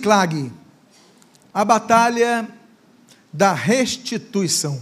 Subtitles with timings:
[0.00, 0.50] Clag,
[1.52, 2.48] a batalha
[3.32, 4.80] da restituição.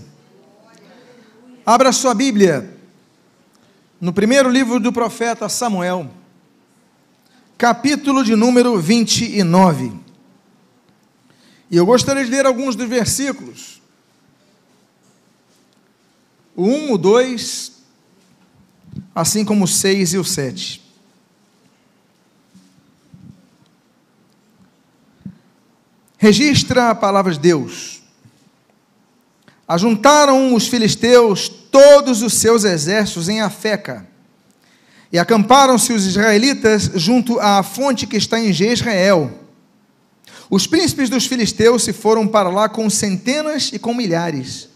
[1.66, 2.78] Abra sua Bíblia
[4.00, 6.10] no primeiro livro do profeta Samuel,
[7.58, 9.92] capítulo de número 29.
[11.70, 13.82] E eu gostaria de ler alguns dos versículos.
[16.56, 17.72] O 1, o 2,
[19.14, 20.87] assim como o 6 e o 7.
[26.20, 28.02] Registra a palavra de Deus.
[29.68, 34.04] Ajuntaram os filisteus todos os seus exércitos em Afeca,
[35.12, 39.30] e acamparam-se os israelitas junto à fonte que está em Jezreel.
[40.50, 44.68] Os príncipes dos filisteus se foram para lá com centenas e com milhares.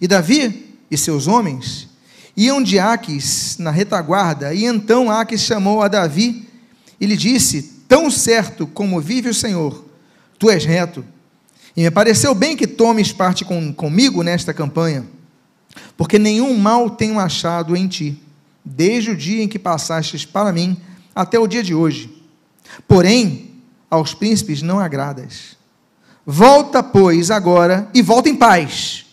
[0.00, 1.88] E Davi e seus homens
[2.36, 6.48] iam de Aques na retaguarda, e então Aques chamou a Davi
[7.00, 9.87] e lhe disse: Tão certo como vive o Senhor,
[10.38, 11.04] tu és reto.
[11.76, 15.06] E me pareceu bem que tomes parte com, comigo nesta campanha,
[15.96, 18.20] porque nenhum mal tenho achado em ti,
[18.64, 20.76] desde o dia em que passastes para mim
[21.14, 22.22] até o dia de hoje.
[22.86, 23.50] Porém,
[23.90, 25.56] aos príncipes não agradas.
[26.26, 29.06] Volta, pois, agora e volta em paz,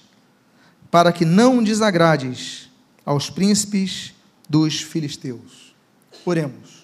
[0.91, 2.69] para que não desagrades
[3.05, 4.13] aos príncipes
[4.49, 5.73] dos filisteus.
[6.25, 6.74] Oremos.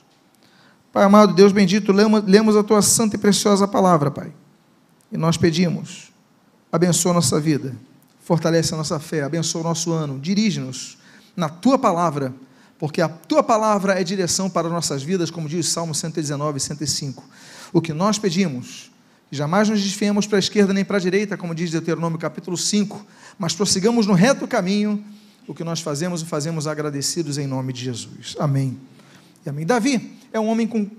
[0.91, 4.31] Pai amado, Deus bendito, lemos a tua santa e preciosa palavra, Pai.
[5.09, 6.11] E nós pedimos,
[6.69, 7.73] abençoa a nossa vida,
[8.19, 10.97] fortalece a nossa fé, abençoa o nosso ano, dirige-nos
[11.35, 12.33] na tua palavra,
[12.77, 16.61] porque a tua palavra é direção para nossas vidas, como diz o Salmo 119 e
[16.61, 17.23] 105.
[17.71, 18.91] O que nós pedimos,
[19.31, 23.05] jamais nos desfiemos para a esquerda nem para a direita, como diz Deuteronômio capítulo 5,
[23.39, 25.01] mas prossigamos no reto caminho,
[25.47, 28.35] o que nós fazemos e fazemos agradecidos em nome de Jesus.
[28.37, 28.77] Amém.
[29.45, 29.65] E amém.
[29.65, 30.89] Davi é um homem com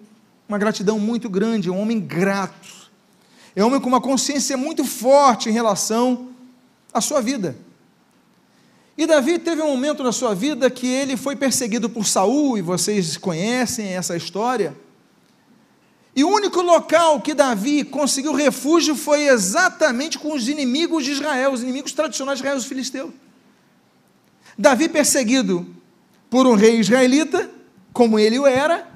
[0.48, 2.90] uma gratidão muito grande, é um homem grato.
[3.54, 6.28] É um homem com uma consciência muito forte em relação
[6.92, 7.56] à sua vida.
[8.96, 12.62] E Davi teve um momento na sua vida que ele foi perseguido por Saul, e
[12.62, 14.76] vocês conhecem essa história.
[16.14, 21.52] E o único local que Davi conseguiu refúgio foi exatamente com os inimigos de Israel,
[21.52, 23.10] os inimigos tradicionais de Israel, os filisteus.
[24.58, 25.66] Davi perseguido
[26.28, 27.50] por um rei israelita,
[27.94, 28.91] como ele o era,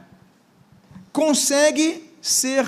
[1.16, 2.66] consegue ser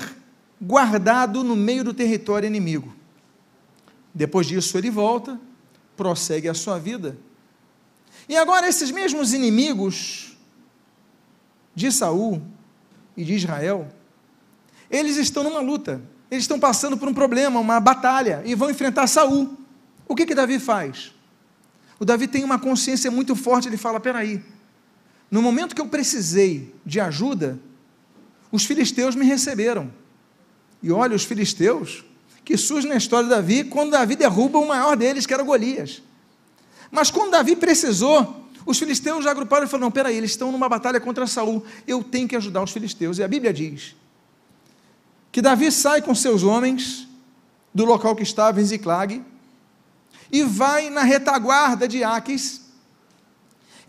[0.59, 2.91] guardado no meio do território inimigo.
[4.11, 5.39] Depois disso, ele volta,
[5.95, 7.15] prossegue a sua vida.
[8.27, 10.35] E agora, esses mesmos inimigos
[11.75, 12.41] de Saul
[13.15, 13.87] e de Israel,
[14.89, 16.01] eles estão numa luta,
[16.31, 19.59] eles estão passando por um problema, uma batalha, e vão enfrentar Saul.
[20.07, 21.13] O que que Davi faz?
[21.99, 24.43] O Davi tem uma consciência muito forte, ele fala: peraí,
[25.29, 27.59] no momento que eu precisei de ajuda,
[28.51, 29.91] os filisteus me receberam.
[30.81, 32.03] E olha, os filisteus,
[32.43, 36.01] que surgem na história de Davi, quando Davi derruba o maior deles, que era Golias.
[36.91, 40.69] Mas quando Davi precisou, os filisteus já agruparam e falaram: não, peraí, eles estão numa
[40.69, 43.17] batalha contra Saul, eu tenho que ajudar os filisteus.
[43.17, 43.95] E a Bíblia diz
[45.31, 47.07] que Davi sai com seus homens
[47.73, 49.23] do local que estava em Ziclag
[50.31, 52.69] e vai na retaguarda de Aques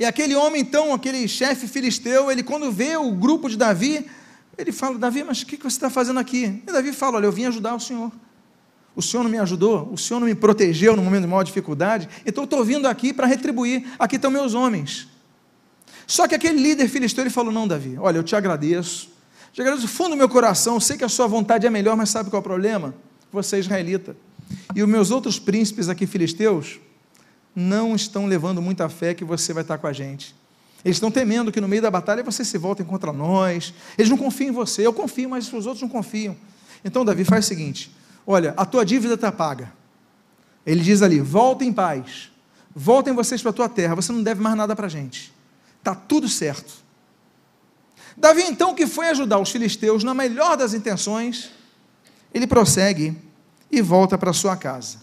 [0.01, 4.11] e aquele homem, então, aquele chefe filisteu, ele quando vê o grupo de Davi,
[4.61, 6.63] ele fala: Davi, mas o que você está fazendo aqui?
[6.67, 8.13] E Davi fala: Olha, eu vim ajudar o Senhor.
[8.95, 12.09] O Senhor não me ajudou, o Senhor não me protegeu no momento de maior dificuldade,
[12.27, 13.87] então eu estou vindo aqui para retribuir.
[13.99, 15.09] Aqui estão meus homens.
[16.07, 19.11] Só que aquele líder filisteu, ele falou: Não, Davi, olha, eu te agradeço,
[19.53, 22.11] te agradeço do fundo do meu coração, sei que a sua vontade é melhor, mas
[22.11, 22.95] sabe qual é o problema?
[23.33, 24.17] Você é israelita.
[24.75, 26.81] E os meus outros príncipes aqui filisteus,
[27.55, 30.35] não estão levando muita fé que você vai estar com a gente.
[30.85, 33.75] Eles estão temendo que no meio da batalha você se volte contra nós.
[33.99, 34.87] Eles não confiam em você.
[34.87, 36.37] Eu confio, mas os outros não confiam.
[36.85, 37.95] Então, Davi, faz o seguinte:
[38.27, 39.73] olha, a tua dívida está paga.
[40.65, 42.31] Ele diz ali: volta em paz.
[42.75, 43.95] Voltem vocês para a tua terra.
[43.95, 45.33] Você não deve mais nada para a gente.
[45.79, 46.73] Está tudo certo.
[48.17, 51.51] Davi, então, que foi ajudar os filisteus na melhor das intenções,
[52.33, 53.17] ele prossegue
[53.71, 54.99] e volta para sua casa.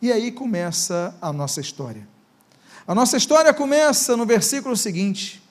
[0.00, 2.06] E aí começa a nossa história.
[2.88, 5.42] A nossa história começa no versículo seguinte,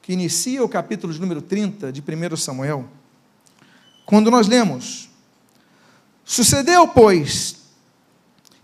[0.00, 2.88] que inicia o capítulo de número 30 de 1 Samuel,
[4.06, 5.10] quando nós lemos:
[6.24, 7.56] Sucedeu, pois,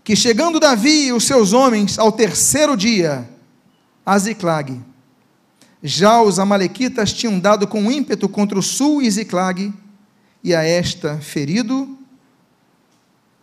[0.03, 3.29] que chegando Davi e os seus homens ao terceiro dia
[4.03, 4.81] a Ziclag,
[5.83, 9.71] já os amalequitas tinham dado com ímpeto contra o sul e Ziclag,
[10.43, 11.99] e a esta ferido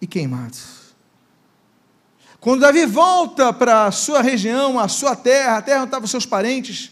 [0.00, 0.79] e queimado.
[2.40, 6.24] Quando Davi volta para a sua região, a sua terra, a terra onde estavam seus
[6.24, 6.90] parentes,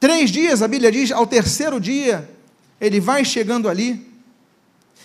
[0.00, 2.28] três dias, a Bíblia diz, ao terceiro dia,
[2.80, 4.12] ele vai chegando ali,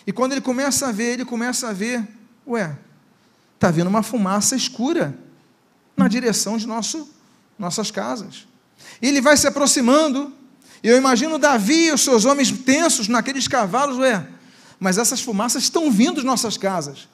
[0.10, 2.04] E quando ele começa a ver, ele começa a ver,
[2.48, 2.76] ué,
[3.54, 5.16] está vindo uma fumaça escura
[5.96, 7.08] na direção de nosso,
[7.60, 8.48] nossas casas.
[9.00, 10.34] E ele vai se aproximando,
[10.82, 14.28] e eu imagino Davi e os seus homens tensos naqueles cavalos, ué,
[14.80, 17.08] mas essas fumaças estão vindo de nossas casas.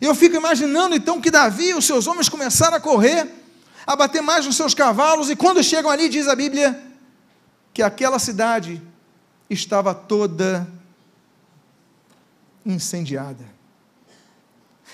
[0.00, 3.28] Eu fico imaginando então que Davi e os seus homens começaram a correr,
[3.86, 6.80] a bater mais nos seus cavalos, e quando chegam ali, diz a Bíblia,
[7.74, 8.80] que aquela cidade
[9.48, 10.66] estava toda
[12.64, 13.44] incendiada.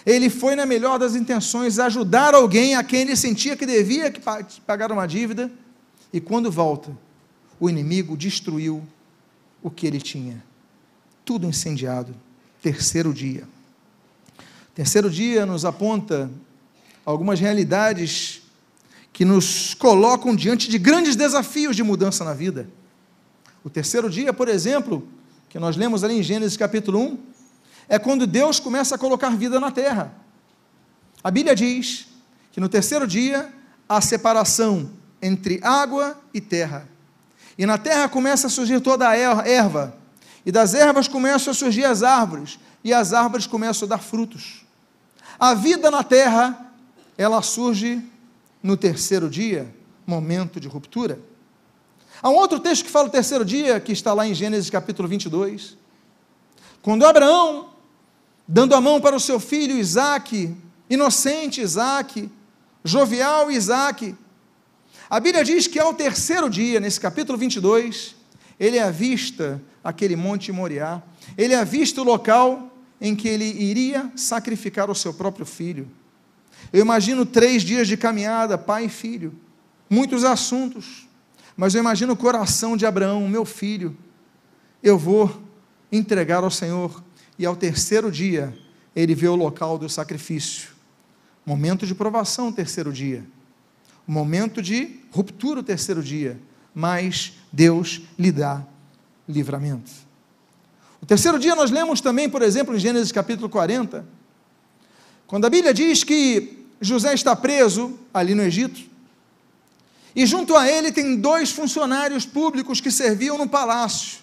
[0.05, 4.13] Ele foi, na melhor das intenções, ajudar alguém a quem ele sentia que devia
[4.67, 5.51] pagar uma dívida,
[6.13, 6.97] e quando volta,
[7.59, 8.87] o inimigo destruiu
[9.63, 10.45] o que ele tinha.
[11.25, 12.15] Tudo incendiado.
[12.63, 13.49] Terceiro dia.
[14.77, 16.31] Terceiro dia nos aponta
[17.03, 18.43] algumas realidades
[19.11, 22.69] que nos colocam diante de grandes desafios de mudança na vida.
[23.65, 25.09] O terceiro dia, por exemplo,
[25.49, 27.19] que nós lemos ali em Gênesis capítulo 1,
[27.89, 30.15] é quando Deus começa a colocar vida na terra.
[31.25, 32.09] A Bíblia diz
[32.53, 33.51] que no terceiro dia
[33.89, 34.91] há separação
[35.23, 36.87] entre água e terra.
[37.57, 39.97] E na terra começa a surgir toda a er-, erva,
[40.45, 44.66] e das ervas começam a surgir as árvores, e as árvores começam a dar frutos.
[45.39, 46.73] A vida na terra,
[47.17, 48.03] ela surge
[48.63, 49.73] no terceiro dia,
[50.07, 51.19] momento de ruptura.
[52.23, 55.07] Há um outro texto que fala o terceiro dia, que está lá em Gênesis capítulo
[55.07, 55.77] 22.
[56.81, 57.69] Quando Abraão,
[58.49, 60.57] dando a mão para o seu filho Isaque,
[60.89, 62.31] inocente Isaque,
[62.83, 64.15] jovial Isaque,
[65.11, 68.17] a Bíblia diz que ao terceiro dia, nesse capítulo 22,
[68.59, 71.03] ele avista aquele monte Moriá,
[71.37, 75.89] ele avista o local em que ele iria sacrificar o seu próprio filho.
[76.73, 79.35] Eu imagino três dias de caminhada, pai e filho,
[79.89, 81.09] muitos assuntos,
[81.57, 83.97] mas eu imagino o coração de Abraão, meu filho,
[84.83, 85.43] eu vou
[85.91, 87.03] entregar ao Senhor,
[87.39, 88.57] e ao terceiro dia
[88.95, 90.71] ele vê o local do sacrifício.
[91.45, 93.25] Momento de provação, terceiro dia
[94.07, 96.41] momento de ruptura terceiro dia,
[96.75, 98.65] mas Deus lhe dá
[99.29, 99.91] livramento.
[101.03, 104.07] O terceiro dia nós lemos também, por exemplo, em Gênesis capítulo 40,
[105.27, 108.81] quando a Bíblia diz que José está preso ali no Egito,
[110.15, 114.21] e junto a ele tem dois funcionários públicos que serviam no palácio.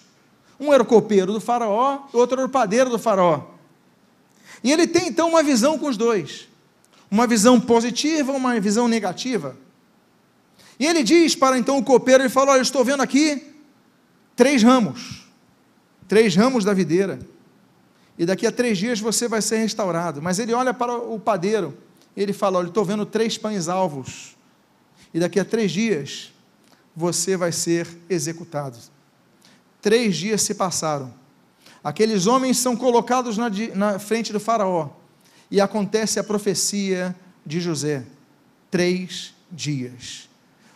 [0.58, 3.42] Um era o copeiro do faraó, outro era o padeiro do faraó.
[4.62, 6.48] E ele tem então uma visão com os dois.
[7.08, 9.56] Uma visão positiva, uma visão negativa.
[10.80, 13.54] E ele diz para então o copeiro, ele fala, olha, eu estou vendo aqui
[14.34, 15.23] três ramos,
[16.08, 17.18] três ramos da videira,
[18.18, 20.22] e daqui a três dias você vai ser restaurado.
[20.22, 21.76] Mas ele olha para o padeiro,
[22.16, 24.36] ele fala, olha, estou vendo três pães alvos,
[25.12, 26.32] e daqui a três dias
[26.94, 28.78] você vai ser executado.
[29.82, 31.12] Três dias se passaram.
[31.82, 34.90] Aqueles homens são colocados na, na frente do faraó,
[35.50, 37.14] e acontece a profecia
[37.44, 38.04] de José.
[38.70, 40.28] Três dias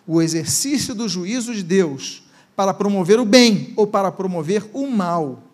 [0.08, 2.22] o exercício do juízo de Deus
[2.58, 5.44] para promover o bem ou para promover o mal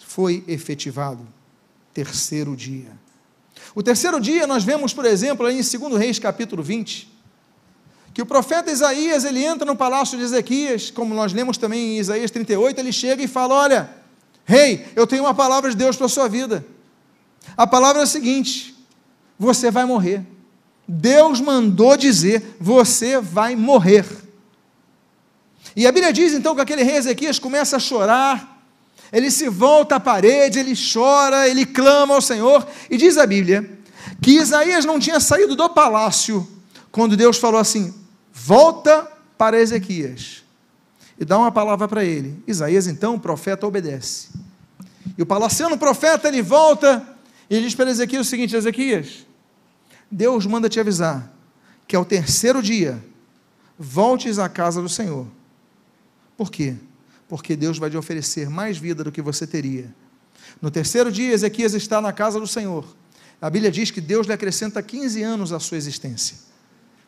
[0.00, 1.24] foi efetivado.
[1.94, 2.90] Terceiro dia.
[3.72, 7.08] O terceiro dia nós vemos, por exemplo, em 2 Reis capítulo 20,
[8.12, 11.98] que o profeta Isaías, ele entra no palácio de Ezequias, como nós lemos também em
[12.00, 13.88] Isaías 38, ele chega e fala: "Olha,
[14.44, 16.66] rei, eu tenho uma palavra de Deus para a sua vida.
[17.56, 18.74] A palavra é a seguinte:
[19.38, 20.26] você vai morrer.
[20.88, 24.31] Deus mandou dizer: você vai morrer.
[25.74, 28.62] E a Bíblia diz então que aquele rei Ezequias começa a chorar,
[29.12, 33.78] ele se volta à parede, ele chora, ele clama ao Senhor, e diz a Bíblia
[34.20, 36.48] que Isaías não tinha saído do palácio
[36.90, 37.94] quando Deus falou assim:
[38.32, 40.42] volta para Ezequias
[41.18, 42.42] e dá uma palavra para ele.
[42.46, 44.28] Isaías então, o profeta, obedece.
[45.16, 47.06] E o palaciano profeta ele volta
[47.50, 49.26] e diz para Ezequias o seguinte: Ezequias,
[50.10, 51.30] Deus manda te avisar
[51.86, 53.02] que ao terceiro dia
[53.78, 55.26] voltes à casa do Senhor.
[56.36, 56.76] Por quê?
[57.28, 59.92] Porque Deus vai te oferecer mais vida do que você teria.
[60.60, 62.86] No terceiro dia, Ezequias está na casa do Senhor.
[63.40, 66.36] A Bíblia diz que Deus lhe acrescenta 15 anos à sua existência.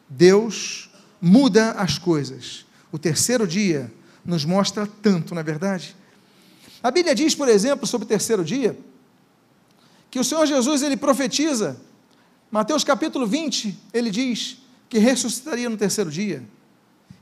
[0.09, 0.90] Deus
[1.21, 2.66] muda as coisas.
[2.90, 3.93] O terceiro dia
[4.25, 5.97] nos mostra tanto, não é verdade?
[6.83, 8.76] A Bíblia diz, por exemplo, sobre o terceiro dia,
[10.11, 11.81] que o Senhor Jesus ele profetiza
[12.54, 16.40] Mateus capítulo 20, ele diz que ressuscitaria no terceiro dia.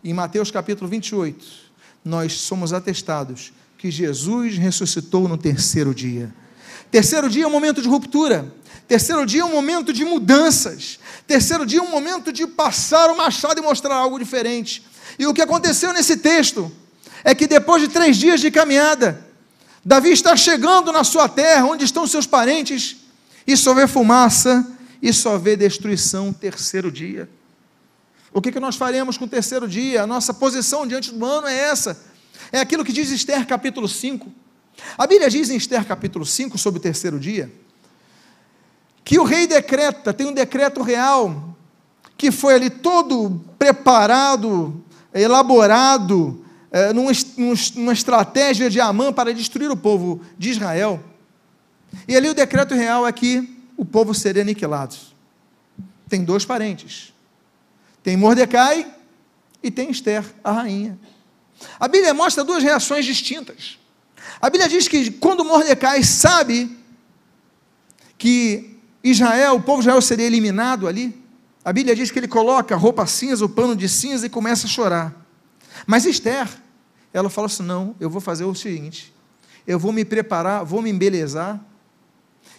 [0.04, 1.72] Em Mateus capítulo 28,
[2.04, 6.32] nós somos atestados que Jesus ressuscitou no terceiro dia.
[6.90, 8.52] Terceiro dia é um momento de ruptura.
[8.87, 10.99] Terceiro dia é um momento de mudanças.
[11.26, 14.85] Terceiro dia é um momento de passar o machado e mostrar algo diferente.
[15.18, 16.71] E o que aconteceu nesse texto
[17.25, 19.25] é que depois de três dias de caminhada,
[19.85, 22.97] Davi está chegando na sua terra, onde estão seus parentes,
[23.47, 24.66] e só vê fumaça
[25.00, 27.28] e só vê destruição terceiro dia.
[28.32, 30.02] O que, que nós faremos com o terceiro dia?
[30.02, 32.00] A nossa posição diante do ano é essa.
[32.50, 34.30] É aquilo que diz Esther capítulo 5.
[34.96, 37.50] A Bíblia diz em Esther capítulo 5 sobre o terceiro dia
[39.04, 41.56] que o rei decreta, tem um decreto real,
[42.16, 47.10] que foi ali todo preparado, elaborado, é, numa,
[47.76, 51.00] numa estratégia de Amã para destruir o povo de Israel.
[52.06, 54.94] E ali o decreto real é que o povo seria aniquilado.
[56.08, 57.12] Tem dois parentes.
[58.02, 58.92] Tem Mordecai
[59.62, 60.99] e tem Esther, a rainha.
[61.78, 63.78] A Bíblia mostra duas reações distintas.
[64.40, 66.76] A Bíblia diz que quando Mordecai sabe
[68.18, 71.23] que Israel, o povo de Israel seria eliminado ali,
[71.64, 74.71] a Bíblia diz que ele coloca roupa cinza, o pano de cinza e começa a
[74.71, 75.14] chorar.
[75.87, 76.49] Mas Esther,
[77.12, 79.14] ela fala assim: não, eu vou fazer o seguinte,
[79.66, 81.61] eu vou me preparar, vou me embelezar.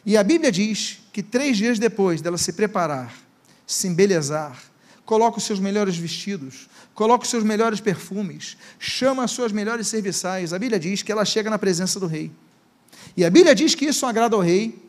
[0.06, 3.14] E a Bíblia diz que três dias depois dela se preparar,
[3.68, 4.58] se embelezar,
[5.06, 10.54] coloca os seus melhores vestidos, coloca os seus melhores perfumes, chama as suas melhores serviçais.
[10.54, 12.32] A Bíblia diz que ela chega na presença do rei.
[13.16, 14.82] E a Bíblia diz que isso agrada ao rei,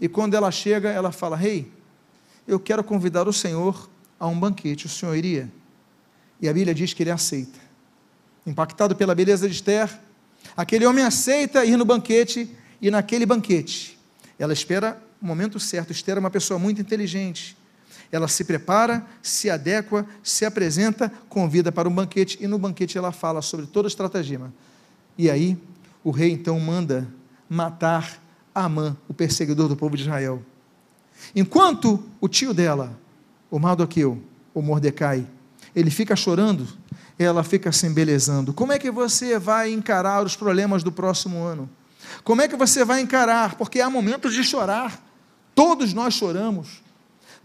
[0.00, 1.70] e quando ela chega, ela fala: Rei,
[2.46, 5.50] eu quero convidar o Senhor a um banquete, o Senhor iria?
[6.40, 7.58] E a Bíblia diz que ele aceita.
[8.46, 9.90] Impactado pela beleza de Esther,
[10.56, 12.48] aquele homem aceita ir no banquete,
[12.80, 13.98] e naquele banquete,
[14.38, 15.90] ela espera o momento certo.
[15.90, 17.57] Esther é uma pessoa muito inteligente
[18.10, 23.12] ela se prepara, se adequa, se apresenta, convida para um banquete, e no banquete ela
[23.12, 24.52] fala sobre todo o estratagema.
[25.16, 25.58] E aí,
[26.02, 27.06] o rei então manda
[27.48, 28.22] matar
[28.54, 30.42] Amã, o perseguidor do povo de Israel.
[31.34, 32.98] Enquanto o tio dela,
[33.50, 34.22] o Mardoqueu,
[34.54, 35.26] o Mordecai,
[35.74, 36.66] ele fica chorando,
[37.18, 38.52] ela fica se embelezando.
[38.52, 41.68] Como é que você vai encarar os problemas do próximo ano?
[42.24, 43.56] Como é que você vai encarar?
[43.56, 45.04] Porque há momentos de chorar.
[45.54, 46.82] Todos nós choramos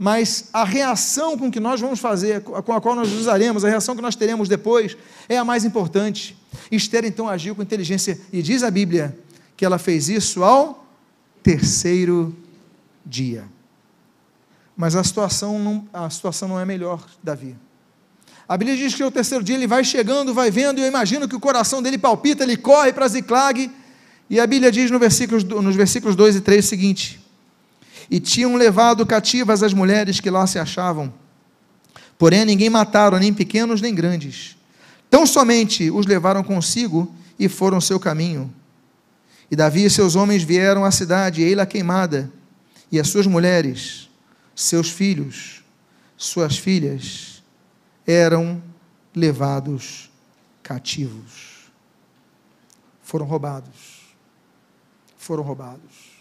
[0.04, 3.96] mas a reação com que nós vamos fazer, com a qual nós usaremos, a reação
[3.96, 4.98] que nós teremos depois,
[5.30, 6.38] é a mais importante.
[6.70, 9.18] Esther então agiu com inteligência, e diz a Bíblia
[9.56, 10.86] que ela fez isso ao
[11.42, 12.36] terceiro
[13.06, 13.46] dia.
[14.76, 17.56] Mas a situação não, a situação não é melhor, Davi.
[18.46, 21.30] A Bíblia diz que o terceiro dia ele vai chegando, vai vendo, e eu imagino
[21.30, 23.72] que o coração dele palpita, ele corre para Ziclag,
[24.30, 27.23] e a Bíblia diz no versículos, nos versículos 2 e 3 o seguinte:
[28.14, 31.12] e tinham levado cativas as mulheres que lá se achavam.
[32.16, 34.56] Porém, ninguém mataram, nem pequenos nem grandes.
[35.10, 38.54] Tão somente os levaram consigo e foram seu caminho.
[39.50, 42.32] E Davi e seus homens vieram à cidade, ei-la queimada,
[42.92, 44.08] e as suas mulheres,
[44.54, 45.64] seus filhos,
[46.16, 47.42] suas filhas,
[48.06, 48.62] eram
[49.16, 50.12] levados
[50.62, 51.72] cativos.
[53.02, 54.04] Foram roubados.
[55.18, 56.13] Foram roubados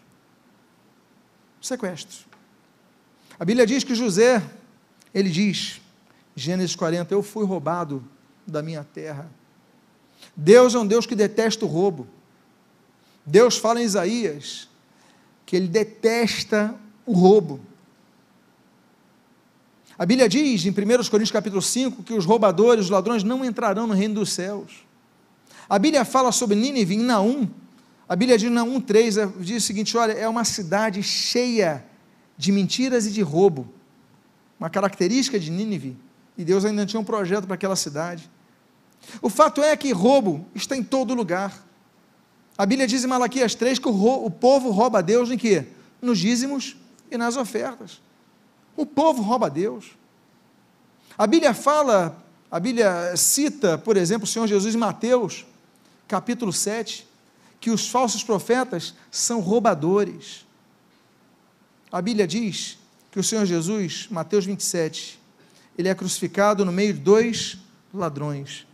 [1.63, 2.27] sequestro.
[3.39, 4.43] A Bíblia diz que José,
[5.15, 5.81] ele diz,
[6.35, 8.05] Gênesis 40, eu fui roubado
[8.47, 9.31] da minha terra.
[10.37, 12.07] Deus é um Deus que detesta o roubo.
[13.25, 14.69] Deus fala em Isaías
[15.47, 16.75] que ele detesta
[17.07, 17.61] o roubo.
[19.99, 23.87] A Bíblia diz em 1 Coríntios capítulo 5 que os roubadores, os ladrões não entrarão
[23.87, 24.85] no reino dos céus.
[25.69, 27.49] A Bíblia fala sobre Nínive em Naum,
[28.13, 31.83] a Bíblia na 1,3, é, diz o seguinte: olha, é uma cidade cheia
[32.37, 33.73] de mentiras e de roubo.
[34.61, 35.97] Uma característica de Nínive.
[36.37, 38.31] E Deus ainda tinha um projeto para aquela cidade.
[39.23, 41.67] O fato é que roubo está em todo lugar.
[42.59, 45.69] A Bíblia diz em Malaquias 3 que o, o povo rouba a Deus em quê?
[46.03, 46.77] Nos dízimos
[47.11, 48.03] e nas ofertas.
[48.77, 49.93] O povo rouba a Deus.
[51.17, 55.47] A Bíblia fala, a Bíblia cita, por exemplo, o Senhor Jesus em Mateus,
[56.07, 57.11] capítulo 7,
[57.63, 60.45] que os falsos profetas são roubadores.
[61.93, 62.77] A Bíblia diz
[63.13, 65.21] que o Senhor Jesus, Mateus 27,
[65.79, 67.57] ele é crucificado no meio de dois
[67.95, 68.67] ladrões.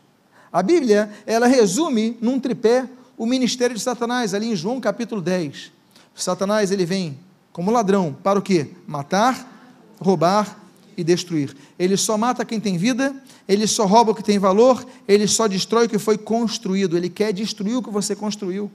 [0.50, 5.70] A Bíblia, ela resume num tripé o ministério de Satanás, ali em João capítulo 10.
[6.14, 7.18] Satanás, ele vem
[7.52, 8.70] como ladrão, para o quê?
[8.86, 10.58] Matar, roubar
[10.98, 11.54] e destruir.
[11.78, 13.14] Ele só mata quem tem vida,
[13.48, 17.08] ele só rouba o que tem valor, ele só destrói o que foi construído, ele
[17.08, 18.68] quer destruir o que você construiu.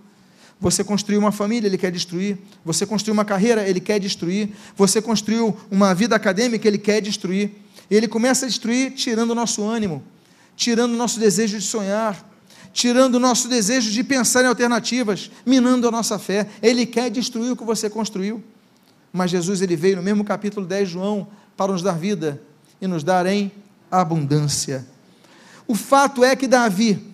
[0.62, 2.38] Você construiu uma família, ele quer destruir.
[2.64, 4.50] Você construiu uma carreira, ele quer destruir.
[4.78, 7.52] Você construiu uma vida acadêmica, ele quer destruir.
[7.92, 10.02] E ele começa a destruir tirando o nosso ânimo,
[10.56, 12.32] tirando o nosso desejo de sonhar,
[12.72, 16.48] tirando o nosso desejo de pensar em alternativas, minando a nossa fé.
[16.62, 18.42] Ele quer destruir o que você construiu.
[19.12, 22.42] Mas Jesus ele veio no mesmo capítulo 10 de João para nos dar vida
[22.82, 23.52] e nos dar em
[23.92, 24.86] abundância.
[25.68, 27.12] O fato é que Davi,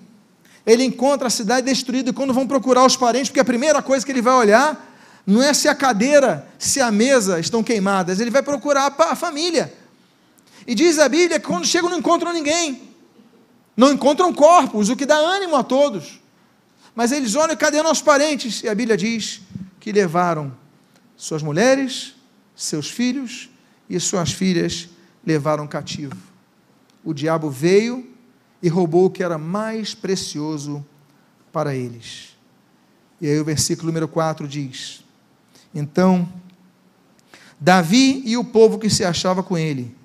[0.65, 4.05] ele encontra a cidade destruída e quando vão procurar os parentes, porque a primeira coisa
[4.05, 4.87] que ele vai olhar
[5.25, 9.73] não é se a cadeira, se a mesa estão queimadas, ele vai procurar a família.
[10.65, 12.81] E diz a Bíblia que quando chegam não encontram ninguém,
[13.75, 16.19] não encontram corpos, o que dá ânimo a todos.
[16.95, 18.63] Mas eles olham, cadê nossos parentes?
[18.63, 19.41] E a Bíblia diz
[19.79, 20.51] que levaram
[21.15, 22.15] suas mulheres,
[22.55, 23.49] seus filhos
[23.89, 24.87] e suas filhas
[25.25, 26.15] levaram cativo.
[27.03, 28.07] O diabo veio
[28.61, 30.85] e roubou o que era mais precioso
[31.51, 32.37] para eles.
[33.19, 35.03] E aí o versículo número 4 diz:
[35.73, 36.31] Então,
[37.59, 39.97] Davi e o povo que se achava com ele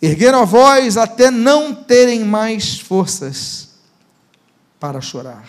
[0.00, 3.70] ergueram a voz até não terem mais forças
[4.78, 5.48] para chorar.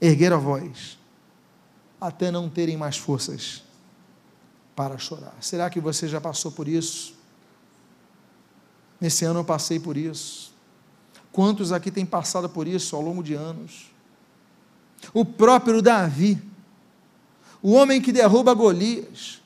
[0.00, 0.98] Ergueram a voz
[2.00, 3.62] até não terem mais forças
[4.78, 5.34] para chorar.
[5.40, 7.12] Será que você já passou por isso?
[9.00, 10.52] Nesse ano eu passei por isso.
[11.32, 13.90] Quantos aqui têm passado por isso ao longo de anos?
[15.12, 16.40] O próprio Davi,
[17.60, 19.42] o homem que derruba Golias,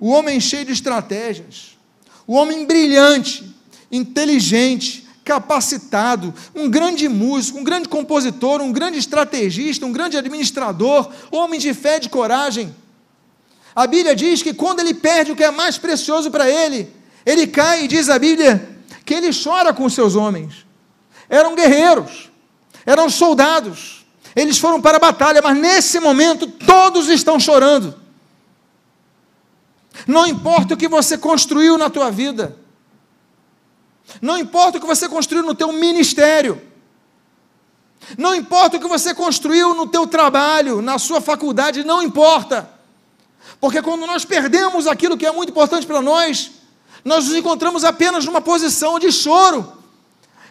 [0.00, 1.76] o homem cheio de estratégias,
[2.26, 3.54] o homem brilhante,
[3.92, 11.60] inteligente, capacitado, um grande músico, um grande compositor, um grande estrategista, um grande administrador, homem
[11.60, 12.74] de fé e de coragem.
[13.74, 16.92] A Bíblia diz que quando ele perde o que é mais precioso para ele,
[17.26, 20.64] ele cai e diz a Bíblia que ele chora com os seus homens
[21.28, 22.30] eram guerreiros,
[22.84, 24.04] eram soldados,
[24.36, 27.94] eles foram para a batalha, mas nesse momento todos estão chorando.
[30.06, 32.56] Não importa o que você construiu na tua vida,
[34.20, 36.60] não importa o que você construiu no teu ministério,
[38.18, 42.73] não importa o que você construiu no teu trabalho, na sua faculdade, não importa.
[43.64, 46.50] Porque quando nós perdemos aquilo que é muito importante para nós,
[47.02, 49.72] nós nos encontramos apenas numa posição de choro.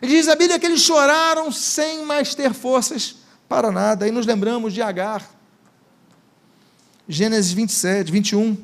[0.01, 3.17] E diz a Bíblia que eles choraram sem mais ter forças
[3.47, 4.05] para nada.
[4.05, 5.29] Aí nos lembramos de Agar.
[7.07, 8.57] Gênesis 27, 21.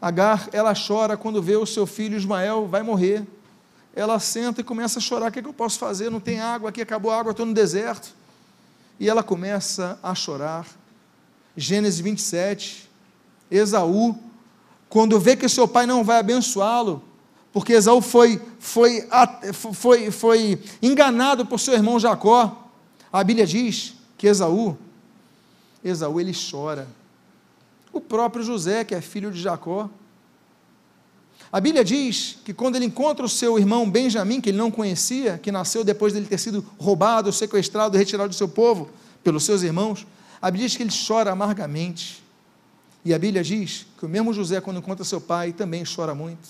[0.00, 3.26] Agar, ela chora quando vê o seu filho Ismael vai morrer.
[3.94, 6.10] Ela senta e começa a chorar: o que, é que eu posso fazer?
[6.10, 8.14] Não tem água aqui, acabou a água, estou no deserto.
[8.98, 10.66] E ela começa a chorar.
[11.54, 12.93] Gênesis 27.
[13.50, 14.16] Esaú,
[14.88, 17.02] quando vê que seu pai não vai abençoá-lo,
[17.52, 19.06] porque Esaú foi, foi,
[19.52, 22.68] foi, foi enganado por seu irmão Jacó.
[23.12, 24.76] A Bíblia diz que Esaú,
[25.84, 26.88] Esaú ele chora.
[27.92, 29.88] O próprio José, que é filho de Jacó.
[31.52, 35.38] A Bíblia diz que quando ele encontra o seu irmão Benjamim, que ele não conhecia,
[35.38, 38.90] que nasceu depois dele ter sido roubado, sequestrado, retirado do seu povo
[39.22, 40.04] pelos seus irmãos,
[40.42, 42.23] a Bíblia diz que ele chora amargamente.
[43.04, 46.48] E a Bíblia diz que o mesmo José, quando encontra seu pai, também chora muito.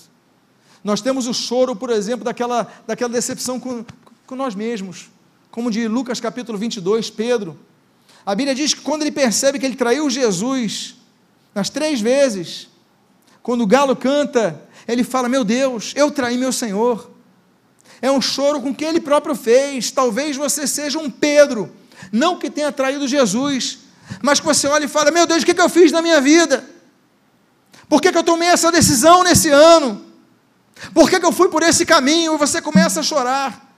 [0.83, 3.83] Nós temos o choro, por exemplo, daquela, daquela decepção com,
[4.25, 5.09] com nós mesmos.
[5.51, 7.57] Como de Lucas capítulo 22, Pedro.
[8.25, 10.95] A Bíblia diz que quando ele percebe que ele traiu Jesus,
[11.53, 12.69] nas três vezes,
[13.41, 17.11] quando o galo canta, ele fala: Meu Deus, eu traí meu Senhor.
[18.01, 19.91] É um choro com que ele próprio fez.
[19.91, 21.71] Talvez você seja um Pedro,
[22.11, 23.79] não que tenha traído Jesus,
[24.21, 26.21] mas que você olha e fala: Meu Deus, o que, que eu fiz na minha
[26.21, 26.63] vida?
[27.87, 30.03] Por que, que eu tomei essa decisão nesse ano?
[30.93, 32.35] Por que, que eu fui por esse caminho?
[32.35, 33.73] E você começa a chorar.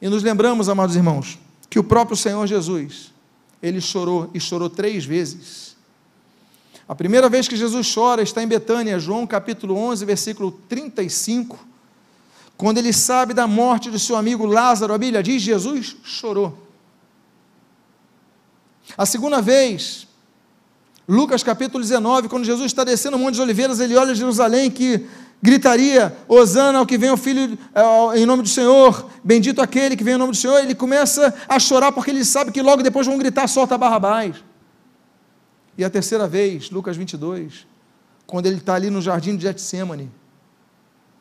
[0.00, 1.38] E nos lembramos, amados irmãos,
[1.70, 3.12] que o próprio Senhor Jesus,
[3.62, 5.74] ele chorou e chorou três vezes.
[6.86, 11.58] A primeira vez que Jesus chora está em Betânia, João capítulo 11, versículo 35.
[12.56, 16.63] Quando ele sabe da morte do seu amigo Lázaro, a Bíblia diz: Jesus chorou.
[18.96, 20.06] A segunda vez,
[21.08, 25.06] Lucas capítulo 19, quando Jesus está descendo o Monte de Oliveiras, ele olha Jerusalém que
[25.42, 27.58] gritaria: Hosana ao que vem o filho
[28.14, 30.58] em nome do Senhor, bendito aquele que vem em nome do Senhor.
[30.58, 34.36] Ele começa a chorar porque ele sabe que logo depois vão gritar: solta Barrabás.
[35.76, 37.66] E a terceira vez, Lucas 22,
[38.26, 40.10] quando ele está ali no jardim de Getsemane,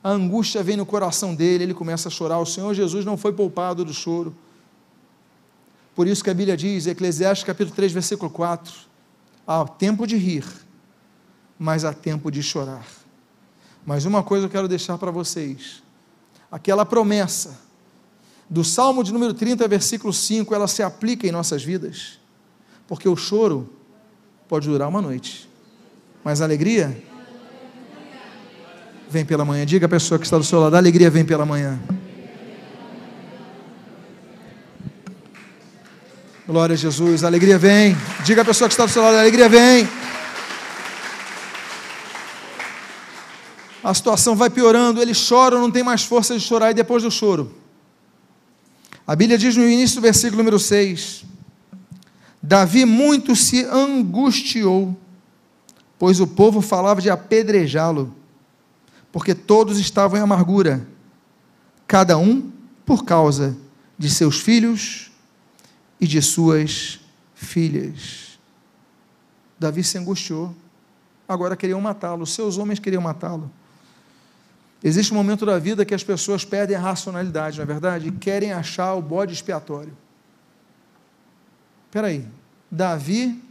[0.04, 2.40] a angústia vem no coração dele, ele começa a chorar.
[2.40, 4.36] O Senhor Jesus não foi poupado do choro.
[5.96, 8.74] Por isso que a Bíblia diz, Eclesiastes capítulo 3, versículo 4,
[9.46, 10.46] há tempo de rir,
[11.58, 12.86] mas há tempo de chorar.
[13.86, 15.84] Mas uma coisa eu quero deixar para vocês:
[16.52, 17.60] aquela promessa
[18.50, 22.20] do Salmo de número 30, versículo 5, ela se aplica em nossas vidas,
[22.88, 23.70] porque o choro
[24.48, 25.50] pode durar uma noite,
[26.24, 27.04] mas a alegria
[29.10, 29.66] vem pela manhã.
[29.66, 31.80] Diga a pessoa que está do seu lado: a alegria vem pela manhã.
[36.46, 37.96] Glória a Jesus, a alegria vem.
[38.26, 39.88] Diga a pessoa que está do seu lado: a alegria vem.
[43.84, 47.12] a situação vai piorando, ele chora, não tem mais força de chorar, e depois do
[47.12, 47.54] choro,
[49.06, 51.24] A Bíblia diz no início do versículo número 6:
[52.42, 54.98] Davi muito se angustiou,
[55.98, 58.14] pois o povo falava de apedrejá-lo,
[59.14, 60.86] porque todos estavam em amargura,
[61.88, 62.52] cada um
[62.86, 63.56] por causa
[63.98, 65.13] de seus filhos
[66.04, 67.00] e de suas
[67.34, 68.38] filhas.
[69.58, 70.54] Davi se angustiou,
[71.26, 73.50] agora queriam matá-lo, seus homens queriam matá-lo.
[74.84, 78.10] Existe um momento da vida que as pessoas perdem a racionalidade, não é verdade?
[78.10, 79.96] E querem achar o bode expiatório.
[81.86, 82.28] Espera aí,
[82.70, 83.42] Davi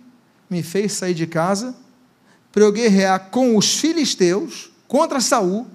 [0.50, 1.74] me fez sair de casa
[2.52, 5.66] para eu guerrear com os filisteus contra Saul.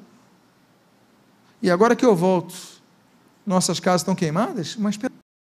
[1.60, 2.54] E agora que eu volto,
[3.44, 4.96] nossas casas estão queimadas, mas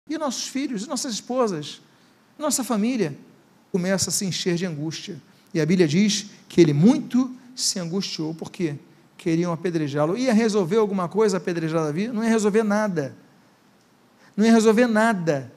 [0.09, 1.81] e nossos filhos, e nossas esposas,
[2.37, 3.17] nossa família
[3.71, 5.21] começa a se encher de angústia.
[5.53, 8.75] E a Bíblia diz que ele muito se angustiou, por quê?
[9.25, 10.15] queriam apedrejá-lo.
[10.15, 12.07] Ia resolver alguma coisa apedrejar Davi?
[12.09, 13.15] Não ia resolver nada.
[14.37, 15.51] Não ia resolver nada.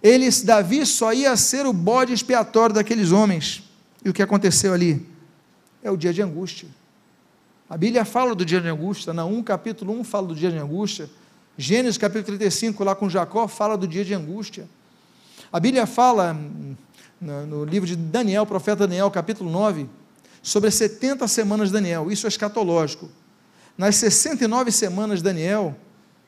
[0.00, 3.64] Eles, Davi só ia ser o bode expiatório daqueles homens.
[4.04, 5.04] E o que aconteceu ali?
[5.82, 6.68] É o dia de angústia.
[7.68, 10.58] A Bíblia fala do dia de angústia, na 1 capítulo 1 fala do dia de
[10.58, 11.10] angústia.
[11.56, 14.68] Gênesis capítulo 35, lá com Jacó, fala do dia de angústia.
[15.52, 16.36] A Bíblia fala
[17.20, 19.88] no livro de Daniel, profeta Daniel, capítulo 9,
[20.42, 23.10] sobre as 70 semanas de Daniel, isso é escatológico.
[23.76, 25.76] Nas 69 semanas de Daniel,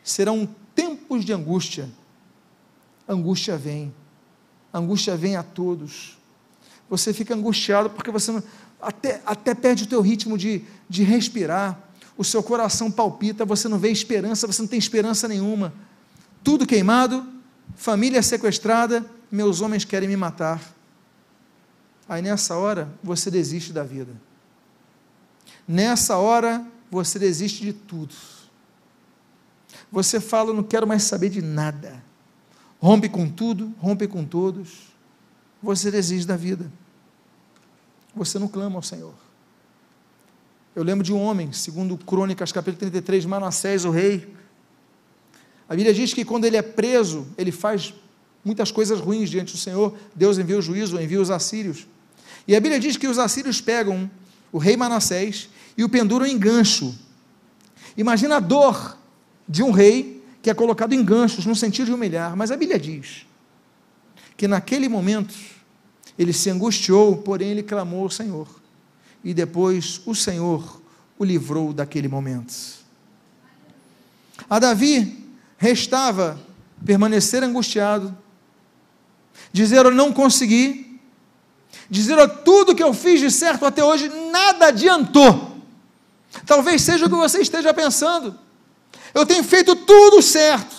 [0.03, 1.89] serão tempos de angústia.
[3.09, 3.95] angústia vem,
[4.73, 6.19] angústia vem a todos.
[6.91, 8.43] Você fica angustiado porque você não,
[8.81, 11.79] até, até perde o teu ritmo de, de respirar,
[12.17, 15.73] o seu coração palpita, você não vê esperança, você não tem esperança nenhuma.
[16.45, 17.27] Tudo queimado,
[17.75, 20.61] família sequestrada, meus homens querem me matar.
[22.09, 24.13] Aí nessa hora você desiste da vida.
[25.67, 28.15] Nessa hora você desiste de tudo.
[29.91, 32.03] Você fala, não quero mais saber de nada.
[32.81, 34.93] Rompe com tudo, rompe com todos.
[35.63, 36.71] Você desiste da vida.
[38.15, 39.15] Você não clama ao Senhor.
[40.75, 44.27] Eu lembro de um homem, segundo Crônicas, capítulo 33, Manassés, o rei.
[45.69, 47.93] A Bíblia diz que quando ele é preso, ele faz
[48.43, 49.95] muitas coisas ruins diante do Senhor.
[50.15, 51.87] Deus envia o juízo, envia os assírios.
[52.49, 54.11] E a Bíblia diz que os assírios pegam
[54.51, 56.95] o rei Manassés e o penduram em gancho.
[57.95, 58.97] Imagina a dor
[59.47, 62.79] de um rei que é colocado em ganchos no sentido de humilhar, mas a Bíblia
[62.79, 63.27] diz
[64.39, 65.35] que naquele momento
[66.19, 68.62] ele se angustiou, porém ele clamou ao Senhor.
[69.25, 70.81] E depois o Senhor
[71.19, 72.53] o livrou daquele momento.
[74.49, 76.39] A Davi restava
[76.85, 78.17] permanecer angustiado,
[79.53, 81.01] dizer: Eu não consegui,
[81.89, 85.57] dizer ó, tudo que eu fiz de certo até hoje nada adiantou.
[86.47, 88.39] Talvez seja o que você esteja pensando.
[89.15, 90.75] Eu tenho feito tudo certo.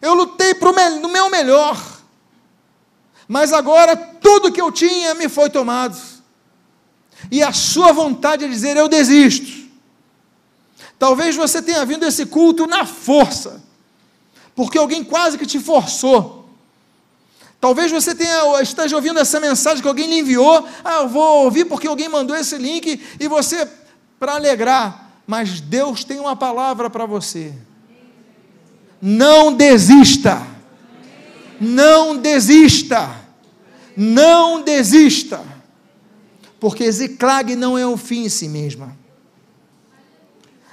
[0.00, 0.54] Eu lutei
[1.00, 2.00] no meu melhor.
[3.26, 6.09] Mas agora tudo que eu tinha me foi tomado.
[7.30, 9.68] E a sua vontade é dizer: Eu desisto.
[10.98, 13.62] Talvez você tenha vindo esse culto na força,
[14.54, 16.40] porque alguém quase que te forçou.
[17.60, 20.66] Talvez você tenha, esteja ouvindo essa mensagem que alguém lhe enviou.
[20.84, 23.68] Ah, eu vou ouvir porque alguém mandou esse link e você,
[24.18, 25.10] para alegrar.
[25.26, 27.54] Mas Deus tem uma palavra para você.
[29.00, 30.46] Não desista.
[31.60, 33.10] Não desista.
[33.96, 35.49] Não desista.
[36.60, 38.96] Porque Ziclag não é o fim em si mesma.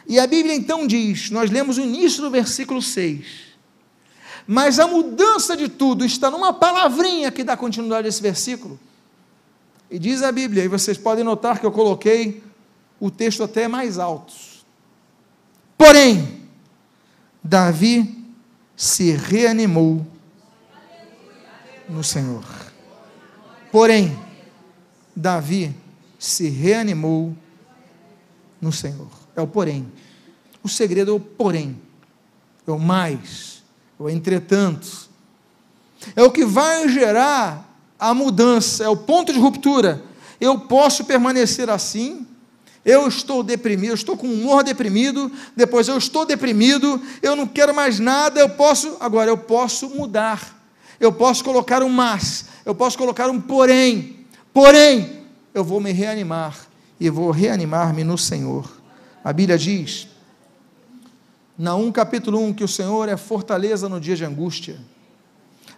[0.05, 3.47] E a Bíblia então diz, nós lemos o início do versículo 6
[4.47, 8.79] mas a mudança de tudo está numa palavrinha que dá continuidade a esse versículo.
[9.91, 12.41] E diz a Bíblia, e vocês podem notar que eu coloquei
[12.97, 14.33] o texto até mais alto.
[15.77, 16.47] Porém,
[17.43, 18.25] Davi
[18.75, 20.05] se reanimou
[21.89, 22.43] no Senhor.
[23.69, 24.17] Porém,
[25.19, 25.75] Davi
[26.17, 27.35] se reanimou
[28.61, 29.09] no Senhor.
[29.35, 29.91] É o porém.
[30.63, 31.79] O segredo é o porém.
[32.65, 33.57] É o mais
[33.99, 35.09] o entretanto.
[36.15, 37.65] É o que vai gerar
[37.99, 40.03] a mudança, é o ponto de ruptura.
[40.39, 42.27] Eu posso permanecer assim,
[42.85, 47.73] eu estou deprimido, eu estou com humor deprimido, depois eu estou deprimido, eu não quero
[47.73, 50.55] mais nada, eu posso, agora eu posso mudar.
[50.99, 54.16] Eu posso colocar um mas, eu posso colocar um porém.
[54.57, 55.21] Porém,
[55.53, 56.67] eu vou me reanimar
[56.99, 58.67] e vou reanimar-me no Senhor.
[59.23, 60.07] A Bíblia diz
[61.55, 64.79] na 1 capítulo 1 que o Senhor é fortaleza no dia de angústia.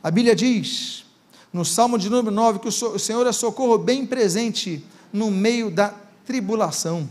[0.01, 1.03] A Bíblia diz,
[1.51, 5.93] no Salmo de número 9, que o Senhor é socorro bem presente no meio da
[6.25, 7.09] tribulação.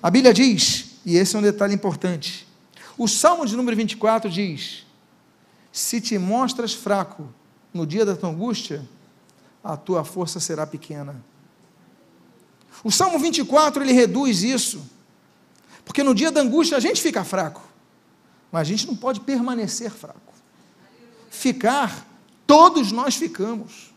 [0.00, 2.46] A Bíblia diz, e esse é um detalhe importante:
[2.96, 4.86] O Salmo de número 24 diz:
[5.72, 7.28] Se te mostras fraco
[7.74, 8.88] no dia da tua angústia,
[9.68, 11.22] a tua força será pequena.
[12.82, 14.80] O Salmo 24 ele reduz isso,
[15.84, 17.60] porque no dia da angústia a gente fica fraco,
[18.50, 20.32] mas a gente não pode permanecer fraco.
[21.28, 22.06] Ficar,
[22.46, 23.92] todos nós ficamos.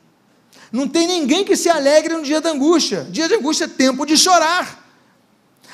[0.74, 3.06] Não tem ninguém que se alegre no dia da angústia.
[3.10, 4.81] Dia de angústia é tempo de chorar.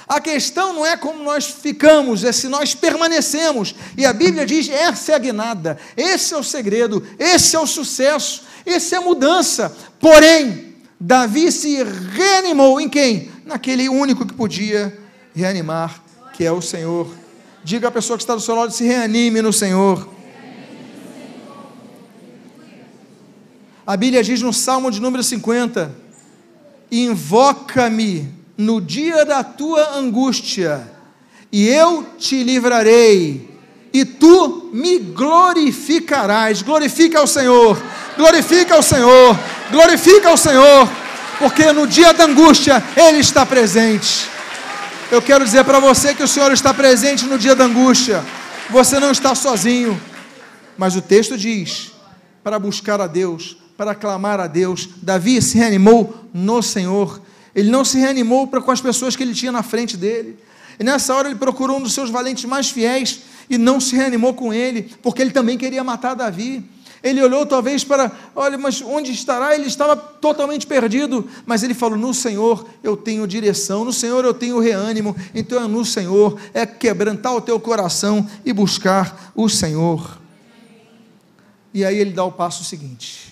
[0.08, 3.76] A questão não é como nós ficamos, é se nós permanecemos.
[3.98, 7.67] E a Bíblia diz: essa é a guinada, esse é o segredo, esse é o
[7.67, 9.76] sucesso, essa é a mudança.
[10.00, 13.30] Porém, Davi se reanimou em quem?
[13.46, 14.98] Naquele único que podia
[15.36, 16.02] reanimar,
[16.34, 17.12] que é o Senhor.
[17.62, 20.08] Diga à pessoa que está do seu lado: se reanime no Senhor.
[23.86, 25.93] A Bíblia diz no Salmo de número 50:
[26.89, 30.91] Invoca-me no dia da tua angústia,
[31.52, 33.50] e eu te livrarei,
[33.93, 36.62] e tu me glorificarás.
[36.62, 37.82] Glorifica ao Senhor,
[38.17, 39.39] glorifica ao Senhor,
[39.72, 40.89] glorifica ao Senhor,
[41.39, 44.28] porque no dia da angústia Ele está presente.
[45.12, 48.24] Eu quero dizer para você que o Senhor está presente no dia da angústia,
[48.70, 50.00] você não está sozinho,
[50.78, 51.91] mas o texto diz:
[52.43, 57.22] para buscar a Deus, para clamar a Deus, Davi se reanimou no Senhor
[57.58, 60.38] ele não se reanimou para com as pessoas que ele tinha na frente dele.
[60.80, 64.36] E nessa hora ele procurou um dos seus valentes mais fiéis e não se reanimou
[64.36, 66.63] com ele, porque ele também queria matar Davi.
[67.02, 69.56] Ele olhou talvez para, olha, mas onde estará?
[69.56, 74.36] Ele estava totalmente perdido, mas ele falou: No Senhor eu tenho direção, no Senhor eu
[74.36, 80.20] tenho reânimo, então é no Senhor, é quebrantar o teu coração e buscar o Senhor.
[81.74, 83.26] E aí ele dá o passo seguinte: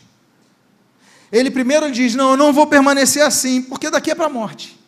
[1.36, 4.80] ele primeiro diz: Não, eu não vou permanecer assim, porque daqui é para a morte.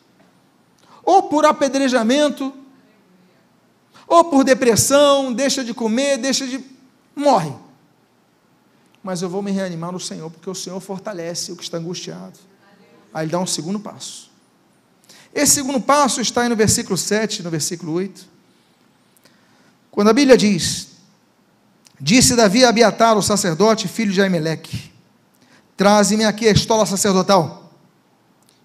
[1.03, 2.53] Ou por apedrejamento,
[4.07, 6.63] ou por depressão, deixa de comer, deixa de.
[7.13, 7.53] morre.
[9.03, 12.39] Mas eu vou me reanimar no Senhor, porque o Senhor fortalece o que está angustiado.
[13.13, 14.31] Aí ele dá um segundo passo.
[15.33, 18.25] Esse segundo passo está aí no versículo 7, no versículo 8.
[19.91, 20.89] Quando a Bíblia diz:
[21.99, 24.96] Disse Davi a Abiatar, o sacerdote, filho de Aimeleque:
[25.77, 27.71] Traze-me aqui a estola sacerdotal.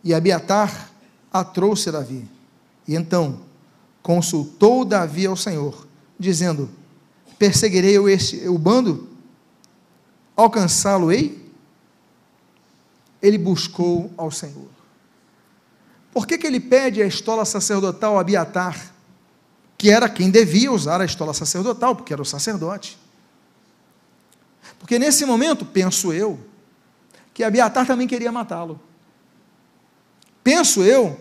[0.02, 0.90] E Abiatar
[1.30, 2.26] a trouxe a Davi.
[2.88, 3.40] E então
[4.02, 5.86] consultou Davi ao Senhor,
[6.18, 6.70] dizendo:
[7.38, 9.08] Perseguirei eu este, o bando?
[10.34, 11.40] Alcançá-lo-ei?
[13.20, 14.68] Ele buscou ao Senhor.
[16.12, 18.92] Por que, que ele pede a estola sacerdotal a Abiatar?
[19.78, 22.98] Que era quem devia usar a estola sacerdotal, porque era o sacerdote.
[24.78, 26.38] Porque nesse momento, penso eu,
[27.34, 28.80] que Abiatar também queria matá-lo.
[30.44, 31.18] Penso eu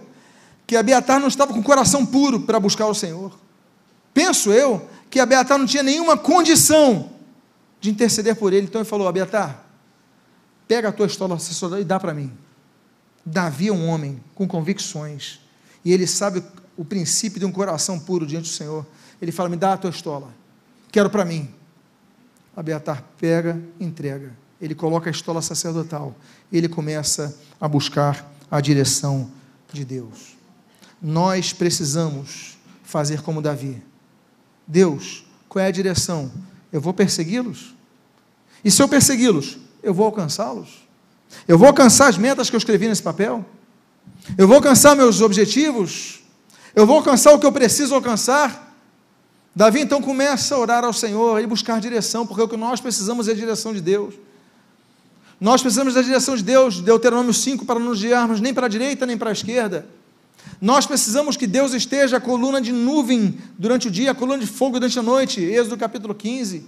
[0.65, 3.37] que Abiatar não estava com o coração puro para buscar o Senhor.
[4.13, 7.11] Penso eu que Abiatar não tinha nenhuma condição
[7.79, 8.67] de interceder por ele.
[8.67, 9.65] Então ele falou: Abiatar,
[10.67, 11.37] pega a tua estola
[11.79, 12.31] e dá para mim.
[13.25, 15.39] Davi é um homem com convicções
[15.85, 16.43] e ele sabe
[16.75, 18.85] o princípio de um coração puro diante do Senhor.
[19.21, 20.33] Ele fala: Me dá a tua estola,
[20.91, 21.49] quero para mim.
[22.55, 26.15] Abiatar pega, entrega ele coloca a estola sacerdotal,
[26.51, 29.31] ele começa a buscar a direção
[29.73, 30.37] de Deus.
[31.01, 33.81] Nós precisamos fazer como Davi.
[34.67, 36.31] Deus, qual é a direção?
[36.71, 37.75] Eu vou persegui-los?
[38.63, 40.87] E se eu persegui-los, eu vou alcançá-los?
[41.47, 43.43] Eu vou alcançar as metas que eu escrevi nesse papel?
[44.37, 46.21] Eu vou alcançar meus objetivos?
[46.75, 48.75] Eu vou alcançar o que eu preciso alcançar?
[49.55, 53.27] Davi então começa a orar ao Senhor e buscar direção, porque o que nós precisamos
[53.27, 54.13] é a direção de Deus.
[55.41, 58.69] Nós precisamos da direção de Deus, Deuteronômio 5, para não nos guiarmos nem para a
[58.69, 59.87] direita nem para a esquerda.
[60.61, 64.45] Nós precisamos que Deus esteja a coluna de nuvem durante o dia, a coluna de
[64.45, 66.63] fogo durante a noite, Êxodo capítulo 15.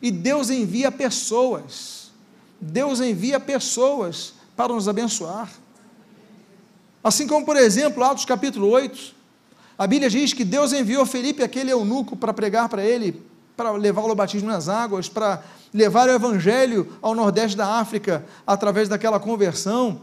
[0.00, 2.10] E Deus envia pessoas,
[2.58, 5.52] Deus envia pessoas para nos abençoar.
[7.04, 9.14] Assim como, por exemplo, Atos capítulo 8,
[9.78, 13.22] a Bíblia diz que Deus enviou Felipe, aquele eunuco, para pregar para ele,
[13.60, 18.88] para levá-lo ao batismo nas águas, para levar o evangelho ao nordeste da África através
[18.88, 20.00] daquela conversão.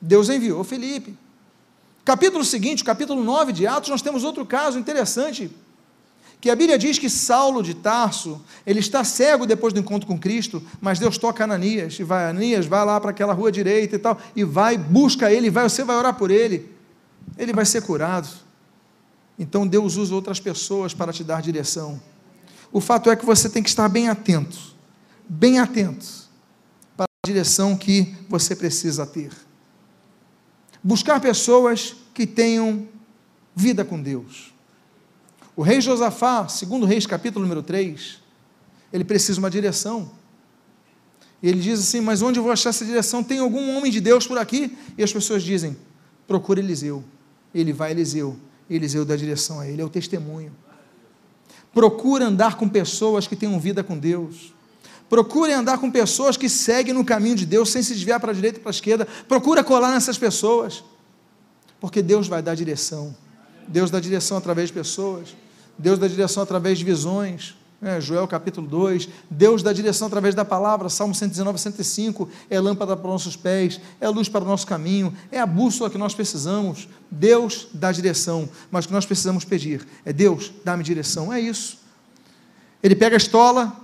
[0.00, 1.16] Deus enviou Felipe.
[2.04, 5.48] Capítulo seguinte, capítulo 9 de Atos, nós temos outro caso interessante,
[6.40, 10.18] que a Bíblia diz que Saulo de Tarso, ele está cego depois do encontro com
[10.18, 13.98] Cristo, mas Deus toca Ananias, e vai, Ananias, vai lá para aquela rua direita e
[13.98, 16.68] tal, e vai, busca ele, vai, você vai orar por ele,
[17.38, 18.28] ele vai ser curado.
[19.38, 22.00] Então Deus usa outras pessoas para te dar direção.
[22.76, 24.58] O fato é que você tem que estar bem atento,
[25.26, 26.28] bem atento
[26.94, 29.32] para a direção que você precisa ter.
[30.84, 32.86] Buscar pessoas que tenham
[33.54, 34.52] vida com Deus.
[35.56, 38.20] O rei Josafá, segundo Reis, capítulo número 3,
[38.92, 40.10] ele precisa uma direção.
[41.42, 43.24] E ele diz assim: Mas onde eu vou achar essa direção?
[43.24, 44.76] Tem algum homem de Deus por aqui?
[44.98, 45.78] E as pessoas dizem:
[46.28, 47.02] Procura Eliseu.
[47.54, 48.36] Ele vai a Eliseu.
[48.68, 50.52] Eliseu dá direção a ele, é o testemunho.
[51.76, 54.54] Procura andar com pessoas que tenham vida com Deus.
[55.10, 58.34] Procure andar com pessoas que seguem no caminho de Deus sem se desviar para a
[58.34, 59.06] direita e para a esquerda.
[59.28, 60.82] Procura colar nessas pessoas.
[61.78, 63.14] Porque Deus vai dar direção.
[63.68, 65.36] Deus dá direção através de pessoas.
[65.76, 67.54] Deus dá direção através de visões.
[67.82, 72.96] É, Joel capítulo 2, Deus dá direção através da palavra, Salmo 119, 105, é lâmpada
[72.96, 76.14] para os nossos pés, é luz para o nosso caminho, é a bússola que nós
[76.14, 76.88] precisamos.
[77.10, 81.30] Deus dá direção, mas o que nós precisamos pedir é Deus, dá-me direção.
[81.30, 81.78] É isso.
[82.82, 83.76] Ele pega a estola,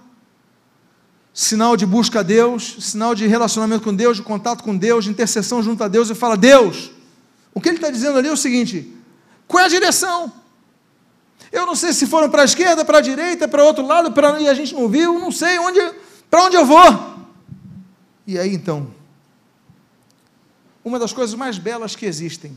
[1.35, 5.11] sinal de busca a Deus, sinal de relacionamento com Deus, de contato com Deus, de
[5.11, 6.91] intercessão junto a Deus, e fala: Deus,
[7.53, 8.97] o que ele está dizendo ali é o seguinte:
[9.47, 10.33] qual é a direção?
[11.53, 14.41] Eu não sei se foram para a esquerda, para a direita, para outro lado, para
[14.41, 15.79] e a gente não viu, não sei onde,
[16.31, 17.13] para onde eu vou.
[18.27, 18.91] E aí então,
[20.83, 22.57] uma das coisas mais belas que existem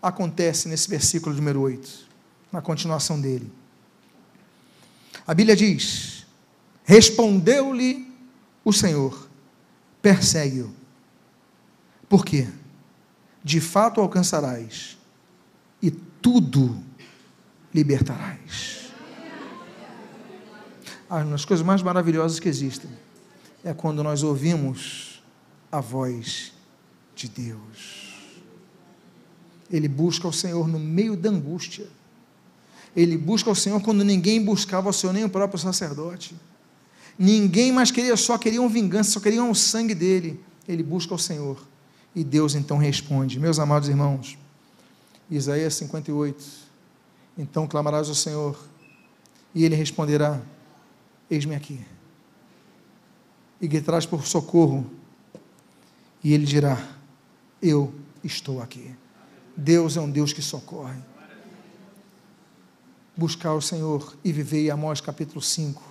[0.00, 2.08] acontece nesse versículo número 8,
[2.50, 3.52] na continuação dele.
[5.26, 6.26] A Bíblia diz:
[6.84, 8.10] Respondeu-lhe
[8.64, 9.28] o Senhor:
[10.00, 10.74] Persegue-o.
[12.08, 12.48] Por quê?
[13.44, 14.96] De fato alcançarás,
[15.82, 16.82] e tudo
[17.74, 18.92] libertarás.
[21.08, 22.90] Uma das coisas mais maravilhosas que existem
[23.62, 25.22] é quando nós ouvimos
[25.70, 26.52] a voz
[27.14, 28.12] de Deus.
[29.70, 31.86] Ele busca o Senhor no meio da angústia.
[32.94, 36.34] Ele busca o Senhor quando ninguém buscava o Senhor, nem o próprio sacerdote.
[37.18, 40.40] Ninguém mais queria, só queriam vingança, só queriam o sangue dele.
[40.68, 41.62] Ele busca o Senhor.
[42.14, 43.38] E Deus então responde.
[43.38, 44.36] Meus amados irmãos,
[45.30, 46.44] Isaías 58,
[47.36, 48.58] então clamarás ao Senhor,
[49.54, 50.40] e Ele responderá:
[51.30, 51.80] Eis-me aqui.
[53.60, 54.90] E gritarás por socorro,
[56.22, 56.78] e Ele dirá:
[57.60, 57.92] Eu
[58.22, 58.94] estou aqui.
[59.56, 60.98] Deus é um Deus que socorre.
[63.16, 65.82] Buscar o Senhor e viver Amós capítulo 5.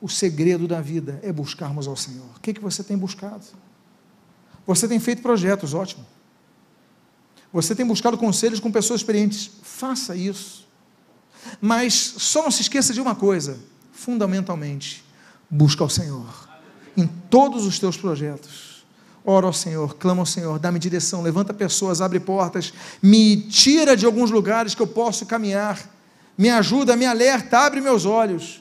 [0.00, 2.26] O segredo da vida é buscarmos ao Senhor.
[2.36, 3.44] O que, é que você tem buscado?
[4.66, 6.04] Você tem feito projetos, ótimo.
[7.52, 9.50] Você tem buscado conselhos com pessoas experientes.
[9.62, 10.66] Faça isso.
[11.60, 13.58] Mas só não se esqueça de uma coisa:
[13.92, 15.04] fundamentalmente,
[15.50, 16.52] busca ao Senhor
[16.96, 18.84] em todos os teus projetos.
[19.24, 24.04] Ora ao Senhor, clama ao Senhor, dá-me direção, levanta pessoas, abre portas, me tira de
[24.04, 25.78] alguns lugares que eu posso caminhar,
[26.36, 28.60] me ajuda, me alerta, abre meus olhos.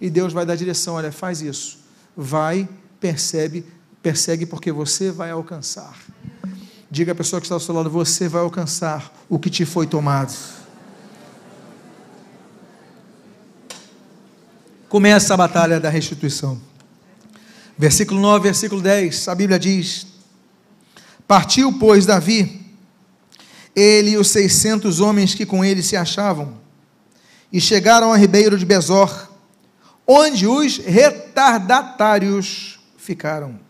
[0.00, 1.78] E Deus vai dar direção, olha, faz isso.
[2.16, 2.66] Vai,
[2.98, 3.66] percebe,
[4.02, 5.94] persegue porque você vai alcançar.
[6.90, 9.86] Diga à pessoa que está ao seu lado: você vai alcançar o que te foi
[9.86, 10.34] tomado.
[14.88, 16.58] Começa a batalha da restituição.
[17.76, 20.06] Versículo 9, versículo 10, a Bíblia diz:
[21.26, 22.64] Partiu, pois, Davi,
[23.76, 26.56] ele e os seiscentos homens que com ele se achavam,
[27.52, 29.28] e chegaram a ribeiro de Bezor,
[30.06, 33.67] onde os retardatários ficaram.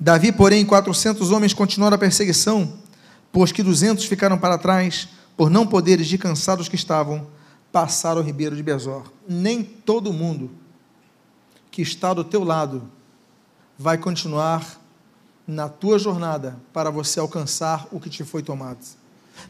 [0.00, 2.72] Davi, porém, 400 homens continuaram a perseguição,
[3.32, 7.26] pois que 200 ficaram para trás, por não poderes de cansados que estavam,
[7.72, 9.10] passaram o ribeiro de Bezor.
[9.28, 10.50] Nem todo mundo
[11.70, 12.88] que está do teu lado
[13.76, 14.80] vai continuar
[15.46, 18.84] na tua jornada para você alcançar o que te foi tomado.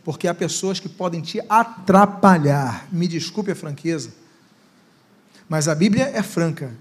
[0.04, 2.86] Porque há pessoas que podem te atrapalhar.
[2.90, 4.12] Me desculpe a franqueza,
[5.48, 6.74] mas a Bíblia é franca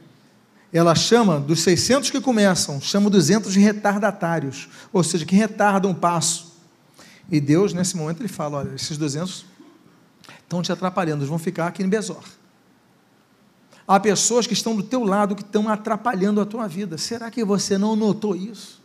[0.72, 5.96] ela chama dos 600 que começam, chama 200 de retardatários, ou seja, que retardam o
[5.96, 6.58] passo.
[7.32, 9.46] E Deus, nesse momento, ele fala: olha, esses 200
[10.44, 12.24] estão te atrapalhando, eles vão ficar aqui em Bezor.
[13.88, 16.98] Há pessoas que estão do teu lado que estão atrapalhando a tua vida.
[16.98, 18.82] Será que você não notou isso?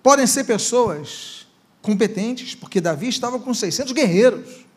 [0.00, 1.48] Podem ser pessoas
[1.82, 4.67] competentes, porque Davi estava com 600 guerreiros.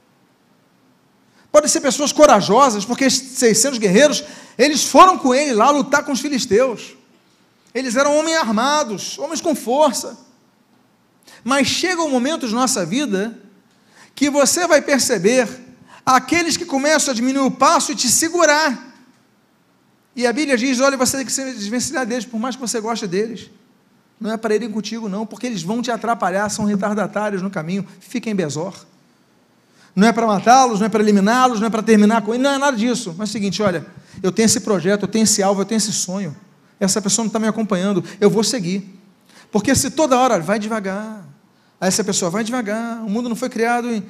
[1.51, 4.23] Podem ser pessoas corajosas, porque esses 600 guerreiros,
[4.57, 6.95] eles foram com ele lá lutar com os filisteus.
[7.73, 10.17] Eles eram homens armados, homens com força.
[11.43, 13.37] Mas chega um momento de nossa vida
[14.15, 15.47] que você vai perceber
[16.05, 18.95] aqueles que começam a diminuir o passo e te segurar.
[20.15, 22.79] E a Bíblia diz: olha, você tem que se desvencilhar deles, por mais que você
[22.79, 23.49] goste deles.
[24.19, 27.87] Não é para irem contigo, não, porque eles vão te atrapalhar, são retardatários no caminho.
[27.99, 28.85] Fiquem em Bezor.
[29.95, 32.51] Não é para matá-los, não é para eliminá-los, não é para terminar com ele, não
[32.51, 33.13] é nada disso.
[33.17, 33.85] Mas é o seguinte: olha,
[34.23, 36.35] eu tenho esse projeto, eu tenho esse alvo, eu tenho esse sonho.
[36.79, 38.99] Essa pessoa não está me acompanhando, eu vou seguir.
[39.51, 41.25] Porque se toda hora, vai devagar,
[41.81, 44.05] Aí essa pessoa vai devagar, o mundo não foi criado em,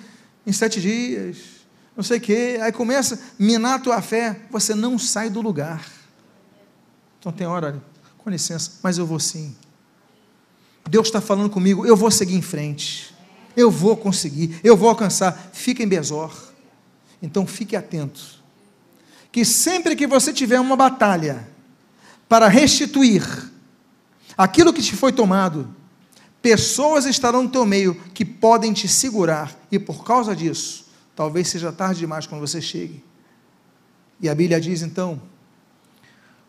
[0.46, 1.38] em sete dias,
[1.96, 2.60] não sei o quê.
[2.62, 5.90] Aí começa minar a tua fé, você não sai do lugar.
[7.18, 7.82] Então tem hora, olha,
[8.18, 9.56] com licença, mas eu vou sim.
[10.90, 13.11] Deus está falando comigo, eu vou seguir em frente.
[13.56, 15.52] Eu vou conseguir, eu vou alcançar.
[15.54, 16.32] Fica em Besor.
[17.22, 18.42] Então fique atento.
[19.32, 21.48] Que sempre que você tiver uma batalha
[22.28, 23.52] para restituir
[24.38, 25.74] aquilo que te foi tomado,
[26.42, 30.86] pessoas estarão no teu meio que podem te segurar, e por causa disso,
[31.16, 33.04] talvez seja tarde demais quando você chegue.
[34.20, 35.22] E a Bíblia diz então,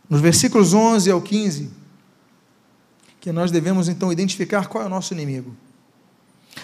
[0.09, 1.71] nos versículos 11 ao 15,
[3.21, 5.57] que nós devemos então identificar qual é o nosso inimigo.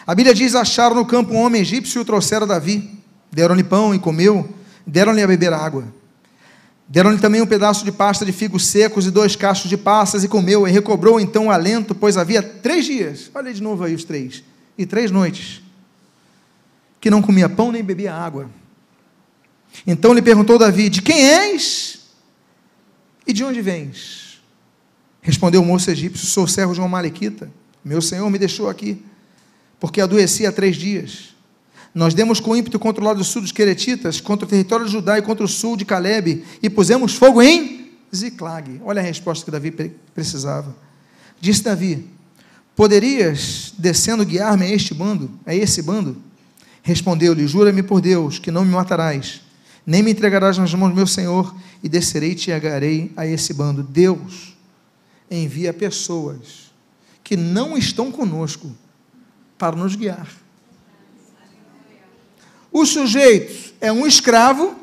[0.09, 2.98] A Bíblia diz: acharam no campo um homem egípcio e o trouxeram a Davi.
[3.30, 4.48] Deram-lhe pão e comeu,
[4.86, 5.84] deram-lhe a beber água.
[6.88, 10.28] Deram-lhe também um pedaço de pasta de figos secos e dois cachos de passas, e
[10.28, 14.02] comeu, e recobrou então o alento, pois havia três dias, olha de novo aí os
[14.02, 14.42] três,
[14.78, 15.61] e três noites,
[16.98, 18.48] que não comia pão nem bebia água.
[19.86, 21.98] Então lhe perguntou Davi: De quem és?
[23.26, 24.40] E de onde vens?
[25.20, 27.50] Respondeu o moço egípcio: Sou servo de uma malequita.
[27.84, 29.04] Meu senhor me deixou aqui,
[29.81, 31.35] porque adoeci há três dias.
[31.95, 35.18] Nós demos com ímpeto contra o lado sul dos Queretitas, contra o território de Judá
[35.18, 38.81] e contra o sul de Caleb, e pusemos fogo em Ziclag.
[38.85, 39.70] Olha a resposta que Davi
[40.14, 40.76] precisava.
[41.41, 42.09] Disse Davi:
[42.76, 46.16] Poderias, descendo, guiar-me a este bando, a esse bando?
[46.83, 49.41] Respondeu-lhe: Jura-me por Deus que não me matarás,
[49.87, 53.53] nem me entregarás nas mãos do meu senhor, e descerei e te agarei a esse
[53.53, 53.83] bando.
[53.83, 54.57] Deus
[55.31, 56.70] envia pessoas
[57.22, 58.70] que não estão conosco
[59.59, 60.28] para nos guiar.
[62.70, 64.76] O sujeito é um escravo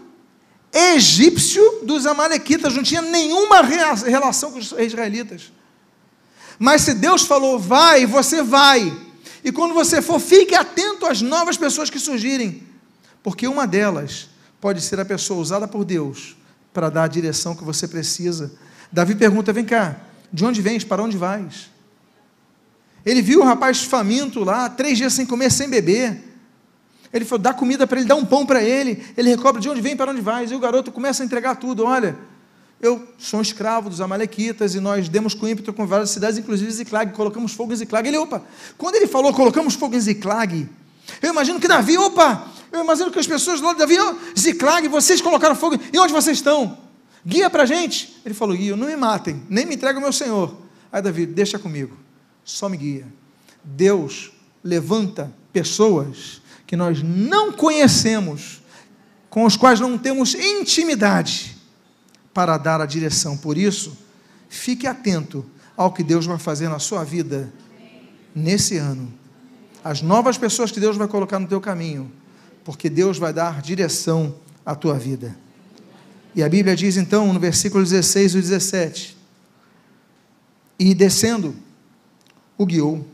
[0.74, 5.52] egípcio dos Amalequitas, não tinha nenhuma relação com os israelitas.
[6.60, 8.96] Mas se Deus falou, vai, você vai.
[9.44, 12.64] E quando você for, fique atento às novas pessoas que surgirem,
[13.24, 16.36] porque uma delas pode ser a pessoa usada por Deus
[16.74, 18.52] para dar a direção que você precisa.
[18.92, 19.98] Davi pergunta: vem cá,
[20.32, 20.84] de onde vens?
[20.84, 21.70] Para onde vais?
[23.06, 26.24] Ele viu o rapaz faminto lá, três dias sem comer, sem beber.
[27.14, 29.06] Ele falou: dá comida para ele, dá um pão para ele.
[29.16, 30.46] Ele recobra de onde vem, para onde vai.
[30.46, 31.86] E o garoto começa a entregar tudo.
[31.86, 32.18] Olha,
[32.82, 36.70] eu sou um escravo dos Amalequitas e nós demos com ímpeto com várias cidades, inclusive
[36.72, 38.08] Ziclag, colocamos fogo em Ziclag.
[38.08, 38.44] Ele, opa,
[38.78, 40.68] quando ele falou colocamos fogo em Ziclag,
[41.22, 45.22] eu imagino que Davi, opa, eu imagino que as pessoas lá, Davi, oh, Ziclag, vocês
[45.22, 46.78] colocaram fogo, e onde vocês estão?
[47.26, 48.22] Guia para a gente.
[48.26, 50.56] Ele falou, guia, não me matem, nem me entregue o meu Senhor.
[50.92, 51.98] Aí Davi, deixa comigo,
[52.46, 53.08] só me guia.
[53.64, 54.32] Deus
[54.64, 58.62] levanta pessoas que nós não conhecemos,
[59.30, 61.58] com os quais não temos intimidade,
[62.34, 63.36] para dar a direção.
[63.36, 63.98] Por isso,
[64.48, 67.52] fique atento ao que Deus vai fazer na sua vida
[68.34, 69.12] nesse ano.
[69.84, 72.12] As novas pessoas que Deus vai colocar no teu caminho,
[72.64, 74.36] porque Deus vai dar direção
[74.66, 75.36] à tua vida.
[76.36, 79.18] E a Bíblia diz então, no versículo 16 e 17:
[80.78, 81.56] E descendo,
[82.58, 83.06] o guiou.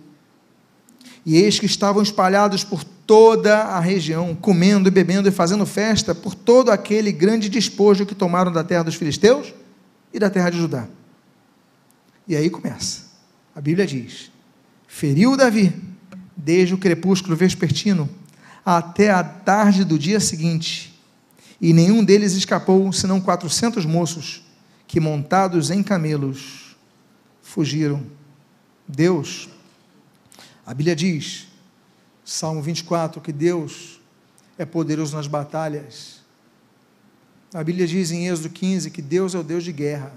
[1.26, 6.16] E eis que estavam espalhados por toda a região, comendo e bebendo e fazendo festa
[6.16, 9.54] por todo aquele grande despojo que tomaram da terra dos filisteus
[10.14, 10.88] e da terra de Judá.
[12.28, 13.12] E aí começa.
[13.56, 14.32] A Bíblia diz:
[14.88, 15.74] Feriu Davi,
[16.36, 18.10] desde o crepúsculo vespertino
[18.66, 21.00] até a tarde do dia seguinte,
[21.60, 24.44] e nenhum deles escapou, senão quatrocentos moços
[24.88, 26.76] que, montados em camelos,
[27.42, 28.04] fugiram.
[28.88, 29.50] Deus,
[30.66, 31.48] a Bíblia diz,
[32.24, 34.00] Salmo 24, que Deus
[34.58, 36.22] é poderoso nas batalhas.
[37.54, 40.14] A Bíblia diz em Êxodo 15 que Deus é o Deus de guerra.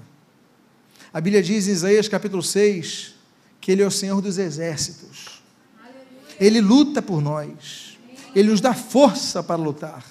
[1.12, 3.15] A Bíblia diz em Isaías capítulo 6
[3.61, 5.43] que Ele é o Senhor dos exércitos.
[6.39, 7.99] Ele luta por nós.
[8.35, 10.05] Ele nos dá força para lutar.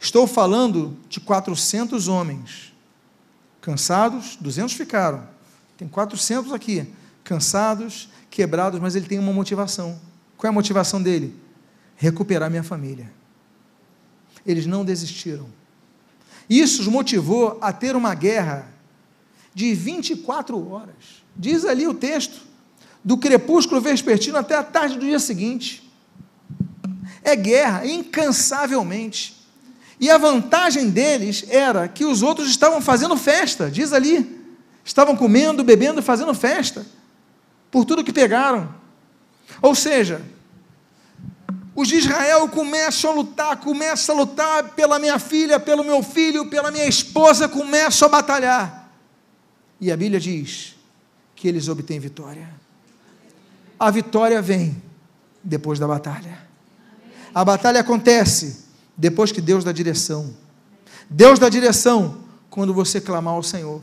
[0.00, 2.72] Estou falando de 400 homens.
[3.60, 5.28] Cansados, 200 ficaram.
[5.76, 6.86] Tem 400 aqui.
[7.26, 10.00] Cansados, quebrados, mas ele tem uma motivação.
[10.36, 11.34] Qual é a motivação dele?
[11.96, 13.12] Recuperar minha família.
[14.46, 15.48] Eles não desistiram.
[16.48, 18.68] Isso os motivou a ter uma guerra
[19.52, 21.24] de 24 horas.
[21.36, 22.42] Diz ali o texto,
[23.02, 25.90] do crepúsculo vespertino até a tarde do dia seguinte.
[27.24, 29.34] É guerra incansavelmente.
[29.98, 34.46] E a vantagem deles era que os outros estavam fazendo festa, diz ali.
[34.84, 36.86] Estavam comendo, bebendo, fazendo festa,
[37.70, 38.74] por tudo que pegaram.
[39.62, 40.22] Ou seja,
[41.74, 46.48] os de Israel começam a lutar, começam a lutar pela minha filha, pelo meu filho,
[46.48, 48.90] pela minha esposa, começam a batalhar.
[49.80, 50.74] E a Bíblia diz
[51.34, 52.48] que eles obtêm vitória.
[53.78, 54.82] A vitória vem
[55.44, 56.46] depois da batalha.
[57.34, 58.64] A batalha acontece
[58.96, 60.34] depois que Deus dá direção.
[61.10, 63.82] Deus dá direção quando você clamar ao Senhor.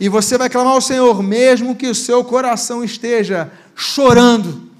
[0.00, 4.70] E você vai clamar ao Senhor, mesmo que o seu coração esteja chorando,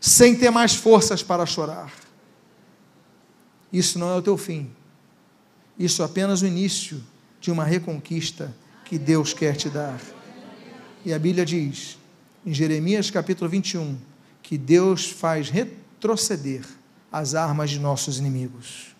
[0.00, 1.92] sem ter mais forças para chorar.
[3.72, 4.70] Isso não é o teu fim.
[5.78, 7.02] Isso é apenas o início
[7.40, 8.54] de uma reconquista
[8.84, 10.00] que Deus quer te dar.
[11.04, 11.98] E a Bíblia diz,
[12.44, 13.96] em Jeremias capítulo 21,
[14.42, 16.64] que Deus faz retroceder
[17.10, 18.94] as armas de nossos inimigos.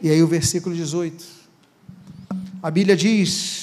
[0.00, 1.24] E aí o versículo 18.
[2.62, 3.61] A Bíblia diz: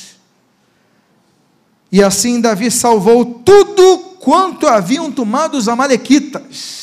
[1.91, 6.79] E assim Davi salvou tudo quanto haviam tomado os amalequitas.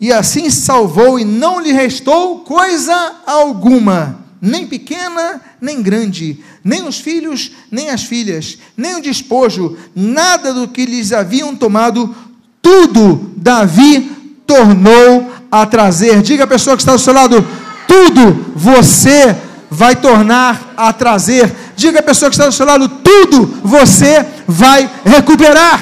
[0.00, 6.98] E assim salvou e não lhe restou coisa alguma, nem pequena, nem grande, nem os
[6.98, 12.14] filhos, nem as filhas, nem o despojo, nada do que lhes haviam tomado,
[12.60, 14.10] tudo Davi
[14.46, 16.20] tornou a trazer.
[16.22, 17.46] Diga a pessoa que está do seu lado:
[17.86, 19.36] tudo você
[19.70, 21.54] vai tornar a trazer.
[21.76, 25.80] Diga a pessoa que está do seu lado: tudo você vai recuperar.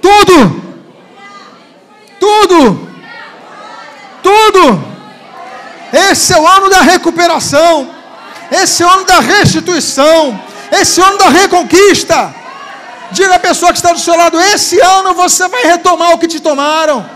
[0.00, 0.62] Tudo.
[2.18, 2.88] Tudo.
[4.22, 4.84] Tudo.
[5.92, 7.90] Esse é o ano da recuperação.
[8.50, 10.40] Esse é o ano da restituição.
[10.72, 12.34] Esse é o ano da reconquista.
[13.12, 16.28] Diga a pessoa que está do seu lado: esse ano você vai retomar o que
[16.28, 17.08] te tomaram.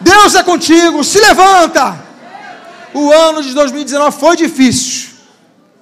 [0.00, 1.02] Deus é contigo.
[1.04, 2.12] Se levanta.
[2.94, 5.08] O ano de 2019 foi difícil,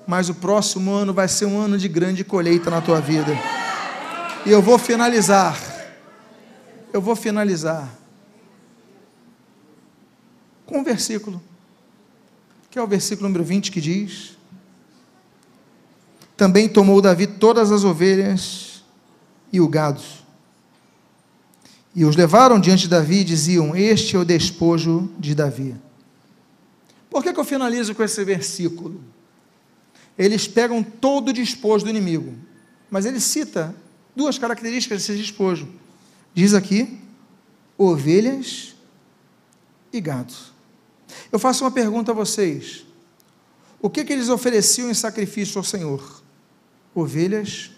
[0.06, 3.32] mas o próximo ano vai ser um ano de grande colheita na tua vida.
[4.44, 5.58] E eu vou finalizar.
[6.92, 7.88] Eu vou finalizar
[10.66, 11.42] com um versículo
[12.70, 14.36] que é o versículo número 20 que diz:
[16.36, 18.84] Também tomou Davi todas as ovelhas
[19.52, 20.00] e o gado,
[21.94, 25.74] e os levaram diante de Davi e diziam: Este é o despojo de Davi.
[27.10, 29.00] Por que, que eu finalizo com esse versículo?
[30.20, 32.34] Eles pegam todo o despojo do inimigo,
[32.90, 33.74] mas ele cita
[34.14, 35.66] duas características desse despojo.
[36.34, 37.00] Diz aqui:
[37.78, 38.76] ovelhas
[39.90, 40.52] e gados.
[41.32, 42.84] Eu faço uma pergunta a vocês:
[43.80, 46.22] o que, que eles ofereciam em sacrifício ao Senhor?
[46.94, 47.70] Ovelhas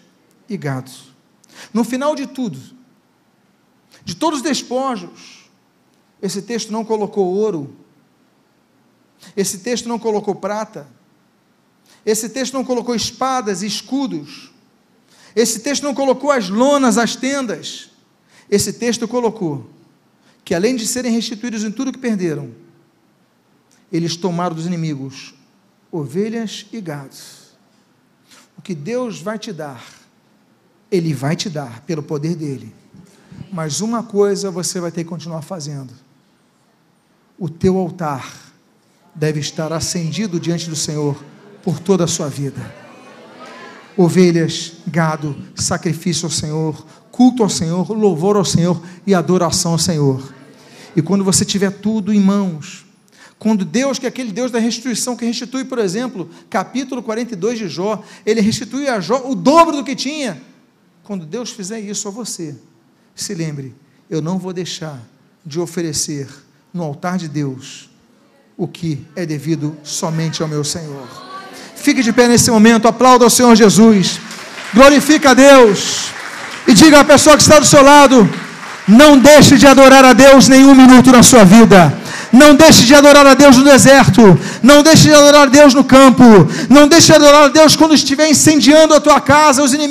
[0.49, 1.13] e gados.
[1.73, 2.59] No final de tudo,
[4.03, 5.49] de todos os despojos,
[6.21, 7.73] esse texto não colocou ouro,
[9.33, 10.85] esse texto não colocou prata,
[12.05, 14.51] esse texto não colocou espadas e escudos,
[15.35, 17.89] esse texto não colocou as lonas, as tendas,
[18.49, 19.69] esse texto colocou
[20.43, 22.51] que além de serem restituídos em tudo que perderam,
[23.91, 25.33] eles tomaram dos inimigos
[25.91, 27.53] ovelhas e gados.
[28.57, 29.83] O que Deus vai te dar,
[30.91, 32.73] Ele vai te dar pelo poder dEle.
[33.51, 35.93] Mas uma coisa você vai ter que continuar fazendo:
[37.37, 38.51] o teu altar
[39.13, 41.23] deve estar acendido diante do Senhor
[41.63, 42.61] por toda a sua vida.
[43.95, 50.33] Ovelhas, gado, sacrifício ao Senhor, culto ao Senhor, louvor ao Senhor e adoração ao Senhor.
[50.95, 52.85] E quando você tiver tudo em mãos,
[53.39, 57.67] quando Deus, que é aquele Deus da restituição, que restitui, por exemplo, capítulo 42 de
[57.67, 60.41] Jó, ele restitui a Jó o dobro do que tinha.
[61.03, 62.55] Quando Deus fizer isso a você,
[63.13, 63.75] se lembre,
[64.09, 64.99] eu não vou deixar
[65.45, 66.27] de oferecer
[66.73, 67.89] no altar de Deus
[68.55, 71.22] o que é devido somente ao meu Senhor.
[71.83, 74.17] Fique de pé nesse momento, aplauda ao Senhor Jesus,
[74.73, 76.05] glorifica a Deus
[76.65, 78.17] e diga à pessoa que está do seu lado:
[78.87, 81.93] não deixe de adorar a Deus nenhum minuto na sua vida.
[82.31, 84.39] Não deixe de adorar a Deus no deserto.
[84.63, 86.23] Não deixe de adorar a Deus no campo.
[86.69, 89.81] Não deixe de adorar a Deus quando estiver incendiando a tua casa, os inimigos